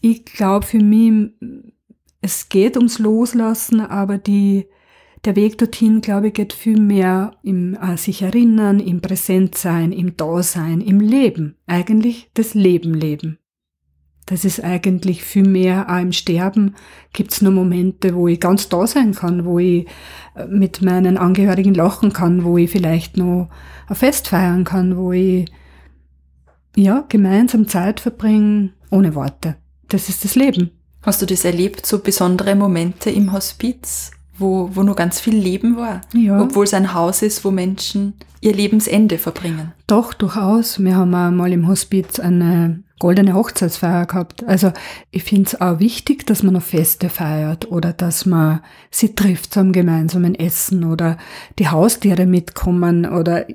Ich 0.00 0.24
glaube 0.24 0.66
für 0.66 0.82
mich, 0.82 1.30
es 2.20 2.48
geht 2.48 2.76
ums 2.76 2.98
Loslassen, 2.98 3.80
aber 3.80 4.18
die, 4.18 4.66
der 5.24 5.36
Weg 5.36 5.58
dorthin, 5.58 6.00
glaube 6.00 6.28
ich, 6.28 6.34
geht 6.34 6.52
viel 6.52 6.80
mehr 6.80 7.32
im 7.42 7.74
äh, 7.74 7.96
sich 7.96 8.22
erinnern, 8.22 8.80
im 8.80 9.00
Präsentsein, 9.00 9.92
im 9.92 10.16
Dasein, 10.16 10.80
im 10.80 11.00
Leben. 11.00 11.56
Eigentlich 11.66 12.30
das 12.34 12.54
Leben 12.54 12.94
leben. 12.94 13.38
Das 14.26 14.44
ist 14.44 14.62
eigentlich 14.62 15.24
viel 15.24 15.46
mehr, 15.46 15.90
auch 15.90 16.00
im 16.00 16.12
Sterben 16.12 16.76
gibt's 17.12 17.42
nur 17.42 17.52
Momente, 17.52 18.14
wo 18.14 18.28
ich 18.28 18.38
ganz 18.38 18.68
da 18.68 18.86
sein 18.86 19.14
kann, 19.14 19.44
wo 19.44 19.58
ich 19.58 19.86
äh, 20.34 20.46
mit 20.46 20.80
meinen 20.80 21.18
Angehörigen 21.18 21.74
lachen 21.74 22.12
kann, 22.12 22.44
wo 22.44 22.56
ich 22.56 22.70
vielleicht 22.70 23.16
noch 23.16 23.50
ein 23.88 23.96
Fest 23.96 24.28
feiern 24.28 24.64
kann, 24.64 24.96
wo 24.96 25.12
ich 25.12 25.50
ja 26.76 27.04
gemeinsam 27.08 27.68
Zeit 27.68 28.00
verbringe 28.00 28.70
ohne 28.90 29.14
Worte. 29.14 29.56
Das 29.88 30.08
ist 30.08 30.24
das 30.24 30.34
Leben. 30.34 30.70
Hast 31.02 31.20
du 31.20 31.26
das 31.26 31.44
erlebt, 31.44 31.84
so 31.84 31.98
besondere 31.98 32.54
Momente 32.54 33.10
im 33.10 33.32
Hospiz, 33.32 34.12
wo, 34.38 34.70
wo 34.72 34.82
nur 34.82 34.94
ganz 34.94 35.20
viel 35.20 35.36
Leben 35.36 35.76
war? 35.76 36.00
Ja. 36.14 36.40
Obwohl 36.40 36.64
es 36.64 36.74
ein 36.74 36.94
Haus 36.94 37.22
ist, 37.22 37.44
wo 37.44 37.50
Menschen 37.50 38.14
ihr 38.40 38.54
Lebensende 38.54 39.18
verbringen. 39.18 39.72
Doch, 39.86 40.14
durchaus. 40.14 40.82
Wir 40.82 40.96
haben 40.96 41.14
auch 41.14 41.30
mal 41.30 41.52
im 41.52 41.68
Hospiz 41.68 42.18
eine 42.18 42.82
goldene 42.98 43.34
Hochzeitsfeier 43.34 44.06
gehabt. 44.06 44.44
Also 44.44 44.72
ich 45.10 45.24
finde 45.24 45.48
es 45.48 45.60
auch 45.60 45.80
wichtig, 45.80 46.24
dass 46.26 46.44
man 46.44 46.54
noch 46.54 46.62
Feste 46.62 47.08
feiert 47.08 47.70
oder 47.70 47.92
dass 47.92 48.26
man 48.26 48.60
sie 48.90 49.14
trifft 49.14 49.54
zum 49.54 49.72
gemeinsamen 49.72 50.36
Essen 50.36 50.84
oder 50.84 51.18
die 51.58 51.68
Haustiere 51.68 52.26
mitkommen 52.26 53.06
oder 53.06 53.46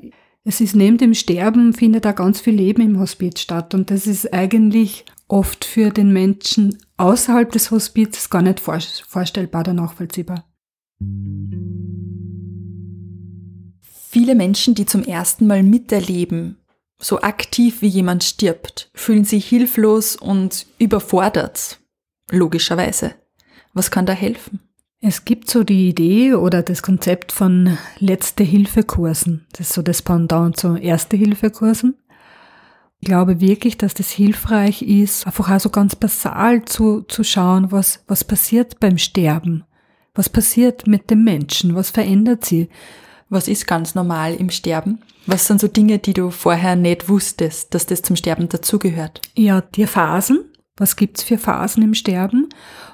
es 0.47 0.61
ist 0.61 0.77
neben 0.77 0.97
dem 0.97 1.13
Sterben 1.13 1.73
findet 1.73 2.07
auch 2.07 2.15
ganz 2.15 2.39
viel 2.39 2.55
Leben 2.55 2.81
im 2.81 2.99
Hospiz 2.99 3.41
statt 3.41 3.73
und 3.73 3.91
das 3.91 4.07
ist 4.07 4.33
eigentlich 4.33 5.03
oft 5.27 5.65
für 5.65 5.89
den 5.89 6.13
Menschen 6.13 6.77
außerhalb 6.95 7.51
des 7.51 7.69
Hospizes 7.69 8.29
gar 8.29 8.41
nicht 8.41 8.61
vor- 8.61 8.79
vorstellbar 8.79 9.61
oder 9.61 9.73
nachvollziehbar. 9.73 10.45
Viele 13.81 14.35
Menschen, 14.35 14.73
die 14.73 14.85
zum 14.85 15.03
ersten 15.03 15.47
Mal 15.47 15.63
miterleben, 15.63 16.55
so 16.97 17.19
aktiv 17.19 17.81
wie 17.81 17.87
jemand 17.87 18.23
stirbt, 18.23 18.89
fühlen 18.93 19.25
sich 19.25 19.45
hilflos 19.45 20.15
und 20.15 20.65
überfordert. 20.79 21.81
Logischerweise. 22.31 23.15
Was 23.73 23.91
kann 23.91 24.05
da 24.05 24.13
helfen? 24.13 24.61
Es 24.99 25.25
gibt 25.25 25.49
so 25.49 25.63
die 25.63 25.89
Idee 25.89 26.33
oder 26.33 26.63
das 26.63 26.81
Konzept 26.81 27.31
von 27.31 27.77
Letzte-Hilfe-Kursen. 27.99 29.45
Das 29.51 29.67
ist 29.67 29.73
so 29.73 29.83
das 29.83 30.01
Pendant 30.01 30.57
zu 30.57 30.75
Erste-Hilfe-Kursen. 30.75 31.95
Ich 32.99 33.07
glaube 33.07 33.39
wirklich, 33.39 33.77
dass 33.77 33.93
das 33.93 34.09
hilfreich 34.09 34.81
ist, 34.81 35.27
einfach 35.27 35.51
auch 35.51 35.59
so 35.59 35.69
ganz 35.69 35.95
basal 35.95 36.65
zu, 36.65 37.01
zu 37.01 37.23
schauen, 37.23 37.71
was, 37.71 38.03
was 38.07 38.23
passiert 38.23 38.79
beim 38.79 38.97
Sterben. 38.97 39.65
Was 40.15 40.29
passiert 40.29 40.87
mit 40.87 41.11
dem 41.11 41.23
Menschen? 41.23 41.75
Was 41.75 41.91
verändert 41.91 42.43
sie? 42.43 42.69
Was 43.29 43.47
ist 43.47 43.67
ganz 43.67 43.93
normal 43.93 44.33
im 44.33 44.49
Sterben? 44.49 45.03
Was 45.27 45.45
sind 45.45 45.61
so 45.61 45.67
Dinge, 45.67 45.99
die 45.99 46.13
du 46.13 46.31
vorher 46.31 46.75
nicht 46.75 47.07
wusstest, 47.07 47.75
dass 47.75 47.85
das 47.85 48.01
zum 48.01 48.15
Sterben 48.15 48.49
dazugehört? 48.49 49.21
Ja, 49.35 49.61
die 49.61 49.85
Phasen. 49.85 50.45
Was 50.75 50.95
gibt's 50.95 51.21
für 51.21 51.37
Phasen 51.37 51.83
im 51.83 51.93
Sterben? 51.93 52.49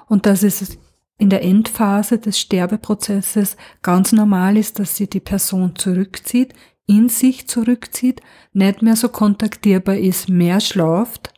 Und 0.08 0.26
dass 0.26 0.44
es 0.44 0.78
in 1.18 1.30
der 1.30 1.44
Endphase 1.44 2.18
des 2.18 2.40
Sterbeprozesses 2.40 3.56
ganz 3.82 4.12
normal 4.12 4.58
ist, 4.58 4.80
dass 4.80 4.98
sich 4.98 5.10
die 5.10 5.20
Person 5.20 5.76
zurückzieht, 5.76 6.54
in 6.86 7.10
sich 7.10 7.48
zurückzieht, 7.48 8.22
nicht 8.52 8.82
mehr 8.82 8.96
so 8.96 9.10
kontaktierbar 9.10 9.96
ist, 9.96 10.28
mehr 10.30 10.60
schlaft, 10.60 11.34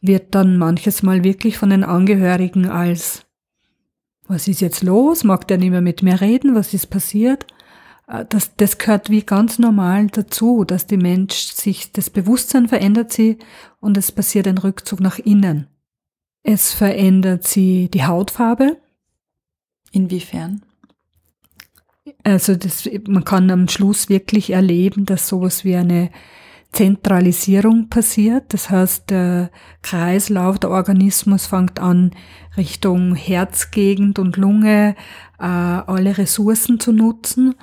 wird 0.00 0.34
dann 0.34 0.56
manches 0.56 1.02
Mal 1.02 1.24
wirklich 1.24 1.58
von 1.58 1.70
den 1.70 1.84
Angehörigen 1.84 2.68
als 2.68 3.26
was 4.28 4.48
ist 4.48 4.60
jetzt 4.60 4.82
los? 4.82 5.24
Mag 5.24 5.46
der 5.46 5.58
nicht 5.58 5.70
mehr 5.70 5.80
mit 5.80 6.02
mir 6.02 6.20
reden? 6.20 6.54
Was 6.54 6.74
ist 6.74 6.88
passiert? 6.88 7.46
Äh, 8.08 8.24
Das, 8.28 8.56
das 8.56 8.78
gehört 8.78 9.10
wie 9.10 9.22
ganz 9.22 9.58
normal 9.58 10.08
dazu, 10.08 10.64
dass 10.64 10.86
die 10.86 10.96
Mensch 10.96 11.34
sich, 11.34 11.92
das 11.92 12.10
Bewusstsein 12.10 12.68
verändert 12.68 13.12
sie 13.12 13.38
und 13.80 13.96
es 13.96 14.10
passiert 14.12 14.48
ein 14.48 14.58
Rückzug 14.58 15.00
nach 15.00 15.18
innen. 15.18 15.68
Es 16.48 16.72
verändert 16.72 17.44
sie 17.44 17.88
die 17.88 18.04
Hautfarbe. 18.04 18.76
Inwiefern? 19.90 20.62
Also 22.22 22.54
das, 22.54 22.88
man 23.08 23.24
kann 23.24 23.50
am 23.50 23.66
Schluss 23.66 24.08
wirklich 24.08 24.50
erleben, 24.50 25.06
dass 25.06 25.26
sowas 25.26 25.64
wie 25.64 25.74
eine 25.74 26.12
Zentralisierung 26.70 27.88
passiert. 27.88 28.54
Das 28.54 28.70
heißt, 28.70 29.10
der 29.10 29.50
Kreislauf, 29.82 30.60
der 30.60 30.70
Organismus 30.70 31.46
fängt 31.46 31.80
an, 31.80 32.12
Richtung 32.56 33.16
Herzgegend 33.16 34.20
und 34.20 34.36
Lunge 34.36 34.94
äh, 35.40 35.42
alle 35.42 36.16
Ressourcen 36.16 36.78
zu 36.78 36.92
nutzen 36.92 37.56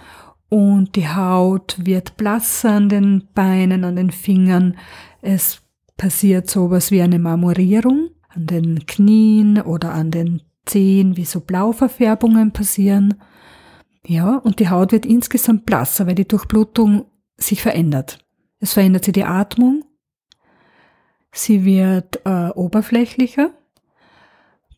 und 0.50 0.98
die 0.98 1.08
Haut 1.08 1.78
wird 1.80 2.18
blasser 2.18 2.72
an 2.72 2.90
den 2.90 3.30
Beinen, 3.34 3.86
an 3.86 3.96
den 3.96 4.12
Fingern. 4.12 4.76
Es 5.22 5.62
passiert 5.96 6.50
sowas 6.50 6.92
wie 6.92 7.02
eine 7.02 7.18
Marmorierung 7.18 8.10
an 8.36 8.48
den 8.48 8.86
Knien 8.86 9.62
oder 9.62 9.94
an 9.94 10.12
den 10.12 10.42
Zehen, 10.66 11.18
wie 11.18 11.26
so 11.26 11.42
Blauverfärbungen 11.42 12.52
passieren. 12.52 13.16
Ja, 14.06 14.38
und 14.38 14.60
die 14.60 14.70
Haut 14.70 14.92
wird 14.92 15.06
insgesamt 15.06 15.66
blasser, 15.66 16.08
weil 16.08 16.16
die 16.16 16.28
Durchblutung 16.28 17.06
sich 17.38 17.62
verändert. 17.62 18.20
Es 18.60 18.74
verändert 18.74 19.06
sich 19.06 19.14
die 19.14 19.24
Atmung. 19.24 19.84
Sie 21.32 21.66
wird 21.66 22.22
äh, 22.26 22.50
oberflächlicher 22.50 23.52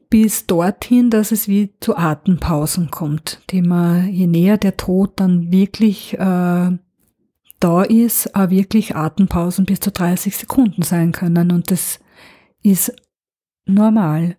bis 0.09 0.45
dorthin, 0.47 1.09
dass 1.09 1.31
es 1.31 1.47
wie 1.47 1.73
zu 1.79 1.97
Atempausen 1.97 2.89
kommt, 2.89 3.41
die 3.49 3.61
man, 3.61 4.07
je 4.09 4.27
näher 4.27 4.57
der 4.57 4.77
Tod 4.77 5.13
dann 5.17 5.51
wirklich 5.51 6.13
äh, 6.13 6.77
da 7.59 7.83
ist, 7.83 8.35
auch 8.35 8.49
wirklich 8.49 8.95
Atempausen 8.95 9.65
bis 9.65 9.79
zu 9.79 9.91
30 9.91 10.37
Sekunden 10.37 10.83
sein 10.83 11.11
können. 11.11 11.51
Und 11.51 11.71
das 11.71 11.99
ist 12.61 12.95
normal. 13.65 14.35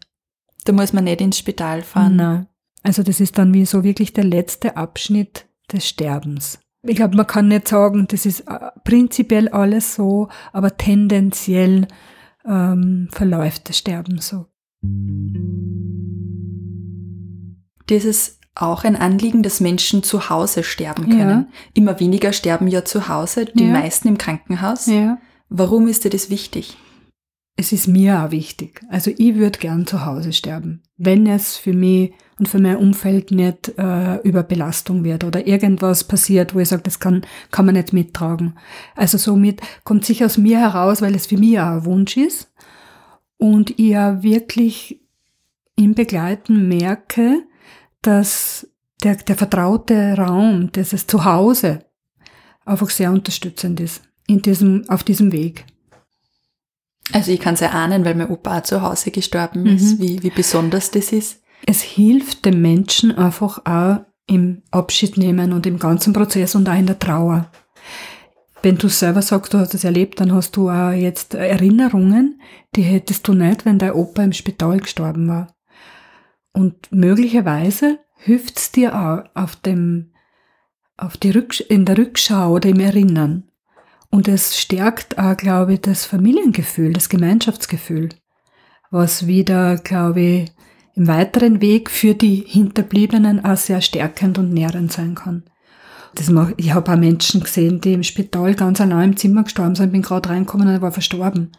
Da 0.64 0.72
muss 0.72 0.92
man 0.92 1.04
nicht 1.04 1.20
ins 1.20 1.38
Spital 1.38 1.82
fahren. 1.82 2.16
Nein. 2.16 2.46
Also 2.82 3.02
das 3.02 3.20
ist 3.20 3.38
dann 3.38 3.54
wie 3.54 3.66
so 3.66 3.84
wirklich 3.84 4.12
der 4.12 4.24
letzte 4.24 4.76
Abschnitt 4.76 5.46
des 5.72 5.88
Sterbens 5.88 6.60
ich 6.88 6.96
glaube, 6.96 7.16
man 7.16 7.26
kann 7.26 7.48
nicht 7.48 7.68
sagen, 7.68 8.06
das 8.08 8.26
ist 8.26 8.40
äh, 8.40 8.70
prinzipiell 8.84 9.48
alles 9.48 9.94
so, 9.94 10.28
aber 10.52 10.76
tendenziell 10.76 11.88
ähm, 12.46 13.08
verläuft 13.10 13.68
das 13.68 13.78
Sterben 13.78 14.20
so. 14.20 14.46
Das 17.86 18.04
ist 18.04 18.40
auch 18.54 18.84
ein 18.84 18.96
Anliegen, 18.96 19.42
dass 19.42 19.60
Menschen 19.60 20.02
zu 20.02 20.30
Hause 20.30 20.62
sterben 20.62 21.08
können. 21.10 21.46
Ja. 21.46 21.46
Immer 21.74 22.00
weniger 22.00 22.32
sterben 22.32 22.68
ja 22.68 22.84
zu 22.84 23.08
Hause, 23.08 23.44
die 23.46 23.66
ja. 23.66 23.72
meisten 23.72 24.08
im 24.08 24.18
Krankenhaus. 24.18 24.86
Ja. 24.86 25.18
Warum 25.48 25.88
ist 25.88 26.04
dir 26.04 26.10
das 26.10 26.30
wichtig? 26.30 26.76
Es 27.58 27.72
ist 27.72 27.88
mir 27.88 28.22
auch 28.22 28.30
wichtig. 28.30 28.82
Also 28.90 29.10
ich 29.16 29.34
würde 29.34 29.58
gern 29.58 29.86
zu 29.86 30.04
Hause 30.04 30.34
sterben, 30.34 30.82
wenn 30.98 31.26
es 31.26 31.56
für 31.56 31.72
mich 31.72 32.12
und 32.38 32.48
für 32.48 32.58
mein 32.58 32.76
Umfeld 32.76 33.30
nicht 33.30 33.72
äh, 33.78 34.16
über 34.16 34.42
Belastung 34.42 35.04
wird 35.04 35.24
oder 35.24 35.46
irgendwas 35.46 36.04
passiert, 36.04 36.54
wo 36.54 36.60
ich 36.60 36.68
sage, 36.68 36.82
das 36.82 37.00
kann, 37.00 37.22
kann 37.50 37.64
man 37.64 37.74
nicht 37.74 37.94
mittragen. 37.94 38.58
Also 38.94 39.16
somit 39.16 39.62
kommt 39.84 40.04
sich 40.04 40.22
aus 40.22 40.36
mir 40.36 40.58
heraus, 40.60 41.00
weil 41.00 41.14
es 41.14 41.26
für 41.26 41.38
mich 41.38 41.58
auch 41.58 41.66
ein 41.66 41.84
Wunsch 41.86 42.18
ist 42.18 42.52
und 43.38 43.70
ich 43.70 43.88
ja 43.88 44.22
wirklich 44.22 45.00
im 45.76 45.94
Begleiten 45.94 46.68
merke, 46.68 47.42
dass 48.02 48.68
der, 49.02 49.16
der 49.16 49.36
vertraute 49.36 50.14
Raum, 50.16 50.72
dieses 50.72 51.06
Zuhause, 51.06 51.84
einfach 52.66 52.90
sehr 52.90 53.12
unterstützend 53.12 53.80
ist 53.80 54.02
in 54.26 54.42
diesem, 54.42 54.84
auf 54.88 55.04
diesem 55.04 55.32
Weg. 55.32 55.64
Also 57.12 57.30
ich 57.30 57.40
kann 57.40 57.54
es 57.54 57.60
erahnen, 57.60 58.04
weil 58.04 58.14
mein 58.14 58.28
Opa 58.28 58.58
auch 58.58 58.62
zu 58.62 58.82
Hause 58.82 59.10
gestorben 59.10 59.66
ist, 59.66 59.98
mhm. 59.98 60.02
wie, 60.02 60.22
wie 60.22 60.30
besonders 60.30 60.90
das 60.90 61.12
ist 61.12 61.40
es 61.64 61.82
hilft 61.82 62.44
dem 62.44 62.60
Menschen 62.60 63.16
einfach 63.16 63.64
auch 63.64 64.04
im 64.26 64.62
Abschied 64.70 65.16
nehmen 65.16 65.52
und 65.52 65.66
im 65.66 65.78
ganzen 65.78 66.12
Prozess 66.12 66.54
und 66.54 66.68
auch 66.68 66.78
in 66.78 66.86
der 66.86 66.98
Trauer. 66.98 67.50
Wenn 68.62 68.78
du 68.78 68.88
selber 68.88 69.22
sagst, 69.22 69.54
du 69.54 69.58
hast 69.58 69.74
es 69.74 69.84
erlebt, 69.84 70.20
dann 70.20 70.32
hast 70.32 70.56
du 70.56 70.68
auch 70.68 70.90
jetzt 70.90 71.34
Erinnerungen, 71.34 72.40
die 72.74 72.82
hättest 72.82 73.28
du 73.28 73.34
nicht, 73.34 73.64
wenn 73.64 73.78
dein 73.78 73.92
Opa 73.92 74.22
im 74.22 74.32
Spital 74.32 74.80
gestorben 74.80 75.28
war. 75.28 75.54
Und 76.52 76.90
möglicherweise 76.90 77.98
hilft 78.16 78.58
es 78.58 78.72
dir 78.72 78.94
auch 78.98 79.24
auf 79.40 79.56
dem, 79.56 80.12
auf 80.96 81.16
die 81.16 81.30
Rücksch 81.30 81.60
in 81.60 81.84
der 81.84 81.98
Rückschau 81.98 82.52
oder 82.52 82.70
im 82.70 82.80
Erinnern. 82.80 83.44
Und 84.10 84.28
es 84.28 84.58
stärkt 84.58 85.18
auch, 85.18 85.36
glaube 85.36 85.74
ich, 85.74 85.80
das 85.80 86.04
Familiengefühl, 86.04 86.92
das 86.92 87.08
Gemeinschaftsgefühl, 87.08 88.10
was 88.90 89.26
wieder, 89.26 89.76
glaube 89.76 90.20
ich, 90.20 90.52
im 90.94 91.06
weiteren 91.06 91.60
Weg 91.60 91.90
für 91.90 92.14
die 92.14 92.44
Hinterbliebenen 92.46 93.44
auch 93.44 93.56
sehr 93.56 93.82
stärkend 93.82 94.38
und 94.38 94.52
nährend 94.52 94.92
sein 94.92 95.14
kann. 95.14 95.44
Das 96.14 96.30
mach, 96.30 96.52
ich 96.56 96.72
habe 96.72 96.90
auch 96.90 96.96
Menschen 96.96 97.42
gesehen, 97.42 97.82
die 97.82 97.92
im 97.92 98.02
Spital 98.02 98.54
ganz 98.54 98.80
allein 98.80 99.10
im 99.10 99.16
Zimmer 99.16 99.44
gestorben 99.44 99.74
sind, 99.74 99.92
bin 99.92 100.00
gerade 100.00 100.30
reingekommen 100.30 100.66
und 100.68 100.80
war 100.80 100.92
verstorben. 100.92 101.52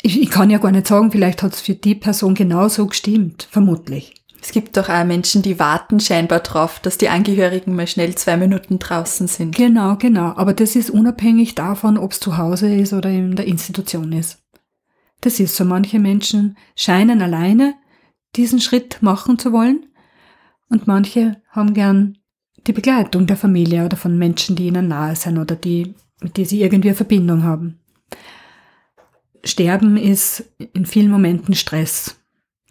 Ich, 0.00 0.20
ich 0.20 0.30
kann 0.30 0.48
ja 0.50 0.58
gar 0.58 0.72
nicht 0.72 0.86
sagen, 0.86 1.12
vielleicht 1.12 1.42
hat 1.42 1.52
es 1.52 1.60
für 1.60 1.74
die 1.74 1.94
Person 1.94 2.34
genauso 2.34 2.86
gestimmt, 2.86 3.46
vermutlich. 3.50 4.23
Es 4.44 4.52
gibt 4.52 4.76
doch 4.76 4.90
auch 4.90 5.04
Menschen, 5.06 5.40
die 5.40 5.58
warten 5.58 6.00
scheinbar 6.00 6.40
drauf, 6.40 6.78
dass 6.78 6.98
die 6.98 7.08
Angehörigen 7.08 7.74
mal 7.74 7.86
schnell 7.86 8.14
zwei 8.14 8.36
Minuten 8.36 8.78
draußen 8.78 9.26
sind. 9.26 9.56
Genau, 9.56 9.96
genau. 9.96 10.34
Aber 10.36 10.52
das 10.52 10.76
ist 10.76 10.90
unabhängig 10.90 11.54
davon, 11.54 11.96
ob 11.96 12.12
es 12.12 12.20
zu 12.20 12.36
Hause 12.36 12.68
ist 12.68 12.92
oder 12.92 13.08
in 13.08 13.36
der 13.36 13.46
Institution 13.46 14.12
ist. 14.12 14.42
Das 15.22 15.40
ist 15.40 15.56
so. 15.56 15.64
Manche 15.64 15.98
Menschen 15.98 16.58
scheinen 16.76 17.22
alleine 17.22 17.74
diesen 18.36 18.60
Schritt 18.60 18.98
machen 19.00 19.38
zu 19.38 19.50
wollen. 19.50 19.86
Und 20.68 20.86
manche 20.86 21.40
haben 21.48 21.72
gern 21.72 22.18
die 22.66 22.74
Begleitung 22.74 23.26
der 23.26 23.38
Familie 23.38 23.86
oder 23.86 23.96
von 23.96 24.18
Menschen, 24.18 24.56
die 24.56 24.66
ihnen 24.66 24.88
nahe 24.88 25.16
sind 25.16 25.38
oder 25.38 25.56
die, 25.56 25.94
mit 26.20 26.36
denen 26.36 26.46
sie 26.46 26.60
irgendwie 26.60 26.88
eine 26.88 26.96
Verbindung 26.96 27.44
haben. 27.44 27.80
Sterben 29.42 29.96
ist 29.96 30.44
in 30.74 30.84
vielen 30.84 31.10
Momenten 31.10 31.54
Stress. 31.54 32.16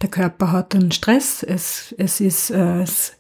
Der 0.04 0.10
Körper 0.10 0.52
hat 0.52 0.76
einen 0.76 0.92
Stress, 0.92 1.44
es, 1.44 1.96
es, 1.98 2.20
ist, 2.20 2.52
äh, 2.52 2.82
es 2.82 3.14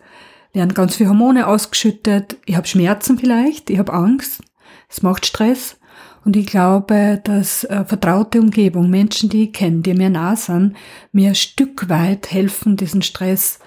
werden 0.51 0.73
ganz 0.73 0.97
viele 0.97 1.07
Hormone 1.07 1.47
ausgeschüttet, 1.47 2.35
ich 2.45 2.57
habe 2.57 2.67
Schmerzen 2.67 3.17
vielleicht, 3.17 3.69
ich 3.69 3.79
habe 3.79 3.93
Angst, 3.93 4.41
es 4.89 5.01
macht 5.01 5.25
Stress 5.25 5.77
und 6.25 6.35
ich 6.35 6.45
glaube, 6.45 7.21
dass 7.23 7.63
äh, 7.63 7.85
vertraute 7.85 8.41
Umgebung, 8.41 8.89
Menschen, 8.89 9.29
die 9.29 9.45
ich 9.45 9.53
kenne, 9.53 9.79
die 9.79 9.93
mir 9.93 10.09
nah 10.09 10.35
sind, 10.35 10.75
mir 11.13 11.29
ein 11.29 11.35
Stück 11.35 11.87
weit 11.87 12.33
helfen, 12.33 12.75
diesen 12.75 13.01
Stress 13.01 13.59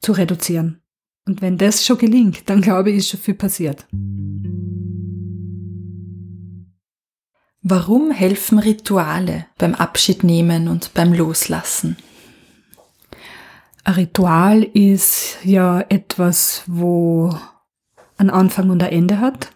zu 0.00 0.12
reduzieren. 0.12 0.80
Und 1.26 1.42
wenn 1.42 1.58
das 1.58 1.84
schon 1.84 1.98
gelingt, 1.98 2.48
dann 2.48 2.60
glaube 2.60 2.92
ich, 2.92 2.98
ist 2.98 3.08
schon 3.08 3.18
viel 3.18 3.34
passiert. 3.34 3.88
Warum 7.60 8.12
helfen 8.12 8.60
Rituale 8.60 9.46
beim 9.58 9.74
Abschiednehmen 9.74 10.68
und 10.68 10.94
beim 10.94 11.12
Loslassen? 11.12 11.96
Ein 13.84 13.94
Ritual 13.94 14.62
ist 14.62 15.38
ja 15.44 15.80
etwas, 15.80 16.62
wo 16.66 17.34
ein 18.16 18.30
Anfang 18.30 18.70
und 18.70 18.82
ein 18.82 18.92
Ende 18.92 19.18
hat 19.20 19.52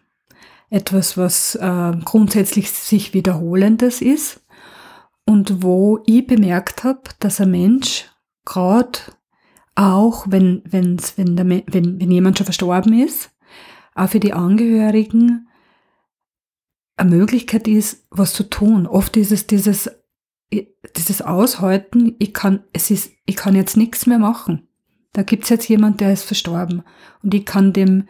etwas, 0.71 1.17
was 1.17 1.55
äh, 1.55 1.93
grundsätzlich 2.05 2.71
sich 2.71 3.15
wiederholendes 3.15 4.03
ist 4.03 4.45
und 5.25 5.63
wo 5.63 6.01
ich 6.07 6.27
bemerkt 6.27 6.85
habe, 6.85 7.03
dass 7.21 7.41
ein 7.41 7.51
Mensch 7.51 8.07
gerade 8.45 8.99
auch, 9.75 10.27
wenn, 10.29 10.63
wenn's, 10.65 11.17
wenn, 11.19 11.37
der, 11.37 11.47
wenn, 11.49 12.01
wenn 12.01 12.11
jemand 12.11 12.39
schon 12.39 12.47
verstorben 12.47 12.99
ist, 12.99 13.31
auch 13.95 14.09
für 14.09 14.21
die 14.21 14.33
Angehörigen 14.33 15.49
eine 16.97 17.11
Möglichkeit 17.11 17.69
ist, 17.69 18.07
was 18.11 18.33
zu 18.33 18.45
tun. 18.45 18.87
Oft 18.87 19.17
ist 19.17 19.33
es 19.33 19.47
dieses, 19.47 19.91
dieses 20.51 21.23
Aushalten, 21.23 22.15
ich 22.19 22.33
kann, 22.33 22.65
es 22.73 22.91
ist, 22.91 23.13
ich 23.27 23.37
kann 23.37 23.55
jetzt 23.55 23.77
nichts 23.77 24.07
mehr 24.07 24.19
machen. 24.19 24.69
Da 25.13 25.23
gibt's 25.23 25.49
jetzt 25.49 25.69
jemand, 25.69 26.01
der 26.01 26.13
ist 26.13 26.25
verstorben 26.25 26.83
und 27.23 27.35
ich 27.35 27.45
kann 27.45 27.73
dem 27.73 28.07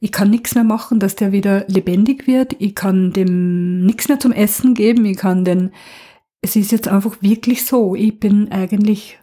ich 0.00 0.12
kann 0.12 0.30
nichts 0.30 0.54
mehr 0.54 0.64
machen, 0.64 0.98
dass 0.98 1.14
der 1.14 1.30
wieder 1.30 1.66
lebendig 1.68 2.26
wird. 2.26 2.56
Ich 2.58 2.74
kann 2.74 3.12
dem 3.12 3.84
nichts 3.84 4.08
mehr 4.08 4.18
zum 4.18 4.32
Essen 4.32 4.74
geben. 4.74 5.04
Ich 5.04 5.18
kann 5.18 5.44
den, 5.44 5.72
es 6.40 6.56
ist 6.56 6.72
jetzt 6.72 6.88
einfach 6.88 7.18
wirklich 7.20 7.66
so. 7.66 7.94
Ich 7.94 8.18
bin 8.18 8.50
eigentlich 8.50 9.18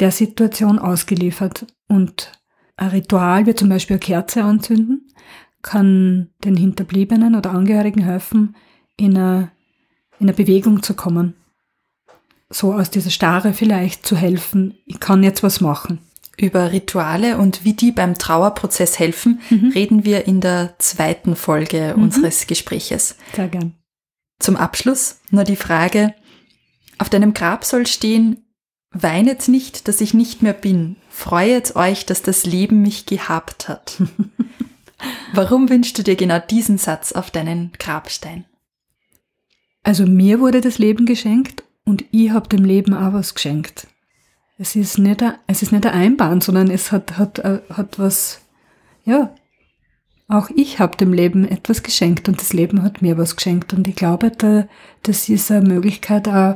der 0.00 0.10
Situation 0.10 0.80
ausgeliefert. 0.80 1.66
Und 1.86 2.32
ein 2.76 2.88
Ritual, 2.88 3.46
wie 3.46 3.54
zum 3.54 3.68
Beispiel 3.68 3.94
eine 3.94 4.00
Kerze 4.00 4.42
anzünden, 4.42 5.12
kann 5.62 6.30
den 6.42 6.56
Hinterbliebenen 6.56 7.36
oder 7.36 7.52
Angehörigen 7.52 8.02
helfen, 8.02 8.56
in 8.96 9.16
eine, 9.16 9.52
in 10.18 10.26
eine 10.26 10.32
Bewegung 10.32 10.82
zu 10.82 10.94
kommen. 10.94 11.34
So 12.50 12.72
aus 12.72 12.90
dieser 12.90 13.10
Starre 13.10 13.52
vielleicht 13.54 14.06
zu 14.06 14.16
helfen. 14.16 14.78
Ich 14.86 15.00
kann 15.00 15.22
jetzt 15.22 15.42
was 15.42 15.60
machen. 15.60 15.98
Über 16.36 16.72
Rituale 16.72 17.38
und 17.38 17.64
wie 17.64 17.74
die 17.74 17.92
beim 17.92 18.18
Trauerprozess 18.18 18.98
helfen, 18.98 19.40
mhm. 19.50 19.70
reden 19.74 20.04
wir 20.04 20.26
in 20.26 20.40
der 20.40 20.74
zweiten 20.78 21.36
Folge 21.36 21.94
mhm. 21.96 22.04
unseres 22.04 22.46
Gespräches. 22.46 23.16
Sehr 23.34 23.48
gern. 23.48 23.74
Zum 24.40 24.56
Abschluss 24.56 25.20
nur 25.30 25.44
die 25.44 25.56
Frage, 25.56 26.14
auf 26.98 27.08
deinem 27.08 27.34
Grab 27.34 27.64
soll 27.64 27.86
stehen, 27.86 28.44
Weinet 28.94 29.48
nicht, 29.48 29.88
dass 29.88 30.00
ich 30.00 30.14
nicht 30.14 30.40
mehr 30.40 30.52
bin. 30.52 30.94
Freuet 31.10 31.74
euch, 31.74 32.06
dass 32.06 32.22
das 32.22 32.46
Leben 32.46 32.80
mich 32.80 33.06
gehabt 33.06 33.68
hat. 33.68 34.00
Warum 35.32 35.68
wünschst 35.68 35.98
du 35.98 36.04
dir 36.04 36.14
genau 36.14 36.38
diesen 36.38 36.78
Satz 36.78 37.10
auf 37.10 37.32
deinen 37.32 37.72
Grabstein? 37.78 38.44
Also 39.82 40.06
mir 40.06 40.38
wurde 40.38 40.60
das 40.60 40.78
Leben 40.78 41.06
geschenkt 41.06 41.64
und 41.84 42.04
ich 42.10 42.30
habe 42.30 42.48
dem 42.48 42.64
Leben 42.64 42.94
auch 42.94 43.12
was 43.12 43.34
geschenkt. 43.34 43.86
Es 44.58 44.76
ist 44.76 44.98
nicht 44.98 45.22
ein, 45.22 45.34
es 45.46 45.62
ist 45.62 45.72
nicht 45.72 45.86
ein 45.86 45.92
Einbahn, 45.92 46.40
sondern 46.40 46.70
es 46.70 46.92
hat, 46.92 47.18
hat, 47.18 47.40
äh, 47.40 47.60
hat 47.70 47.98
was, 47.98 48.40
ja, 49.04 49.34
auch 50.28 50.48
ich 50.54 50.78
habe 50.78 50.96
dem 50.96 51.12
Leben 51.12 51.46
etwas 51.46 51.82
geschenkt 51.82 52.28
und 52.28 52.40
das 52.40 52.52
Leben 52.52 52.82
hat 52.82 53.02
mir 53.02 53.18
was 53.18 53.36
geschenkt. 53.36 53.74
Und 53.74 53.86
ich 53.86 53.96
glaube, 53.96 54.30
da, 54.30 54.66
das 55.02 55.28
ist 55.28 55.50
eine 55.50 55.68
Möglichkeit, 55.68 56.28
auch 56.28 56.54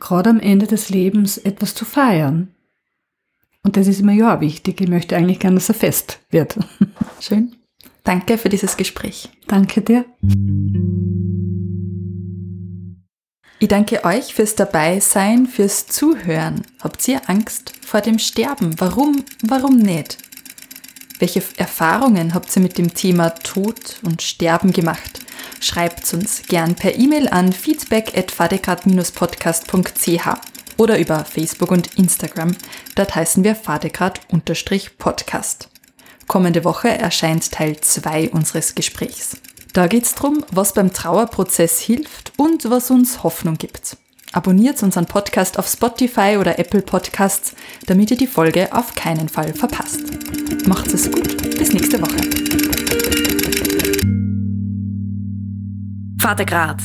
gerade 0.00 0.30
am 0.30 0.40
Ende 0.40 0.66
des 0.66 0.90
Lebens 0.90 1.38
etwas 1.38 1.74
zu 1.74 1.84
feiern. 1.84 2.48
Und 3.62 3.76
das 3.76 3.86
ist 3.86 4.02
mir 4.02 4.14
ja 4.14 4.36
auch 4.36 4.40
wichtig. 4.40 4.80
Ich 4.80 4.88
möchte 4.88 5.16
eigentlich 5.16 5.40
gerne, 5.40 5.56
dass 5.56 5.68
er 5.68 5.74
fest 5.74 6.20
wird. 6.30 6.58
Schön. 7.20 7.54
Danke 8.04 8.38
für 8.38 8.48
dieses 8.48 8.76
Gespräch. 8.76 9.28
Danke 9.46 9.82
dir. 9.82 10.04
Ich 13.60 13.66
danke 13.66 14.04
euch 14.04 14.34
fürs 14.34 14.54
Dabeisein, 14.54 15.48
fürs 15.48 15.88
Zuhören. 15.88 16.62
Habt 16.80 17.08
ihr 17.08 17.28
Angst 17.28 17.72
vor 17.84 18.00
dem 18.00 18.20
Sterben? 18.20 18.78
Warum, 18.78 19.24
warum 19.42 19.78
nicht? 19.78 20.18
Welche 21.18 21.42
Erfahrungen 21.56 22.34
habt 22.34 22.54
ihr 22.54 22.62
mit 22.62 22.78
dem 22.78 22.94
Thema 22.94 23.30
Tod 23.30 23.98
und 24.02 24.22
Sterben 24.22 24.72
gemacht? 24.72 25.22
Schreibt 25.60 26.14
uns 26.14 26.44
gern 26.46 26.76
per 26.76 26.94
E-Mail 26.94 27.26
an 27.26 27.52
feedback 27.52 28.16
at 28.16 28.32
podcastch 29.12 29.66
oder 30.76 30.96
über 30.96 31.24
Facebook 31.24 31.72
und 31.72 31.98
Instagram. 31.98 32.54
Dort 32.94 33.16
heißen 33.16 33.42
wir 33.42 33.56
fadegrad-podcast. 33.56 35.68
Kommende 36.28 36.62
Woche 36.62 36.90
erscheint 36.90 37.50
Teil 37.50 37.80
2 37.80 38.30
unseres 38.30 38.76
Gesprächs. 38.76 39.36
Da 39.78 39.86
geht 39.86 40.02
es 40.02 40.14
darum, 40.16 40.44
was 40.50 40.72
beim 40.72 40.92
Trauerprozess 40.92 41.78
hilft 41.78 42.32
und 42.36 42.68
was 42.68 42.90
uns 42.90 43.22
Hoffnung 43.22 43.58
gibt. 43.58 43.96
Abonniert 44.32 44.82
unseren 44.82 45.06
Podcast 45.06 45.56
auf 45.56 45.68
Spotify 45.68 46.36
oder 46.36 46.58
Apple 46.58 46.82
Podcasts, 46.82 47.54
damit 47.86 48.10
ihr 48.10 48.16
die 48.16 48.26
Folge 48.26 48.72
auf 48.72 48.96
keinen 48.96 49.28
Fall 49.28 49.54
verpasst. 49.54 50.00
Macht's 50.66 50.94
es 50.94 51.08
gut, 51.08 51.56
bis 51.56 51.72
nächste 51.72 52.02
Woche. 52.02 52.16
Vater 56.20 56.44
Grad 56.44 56.82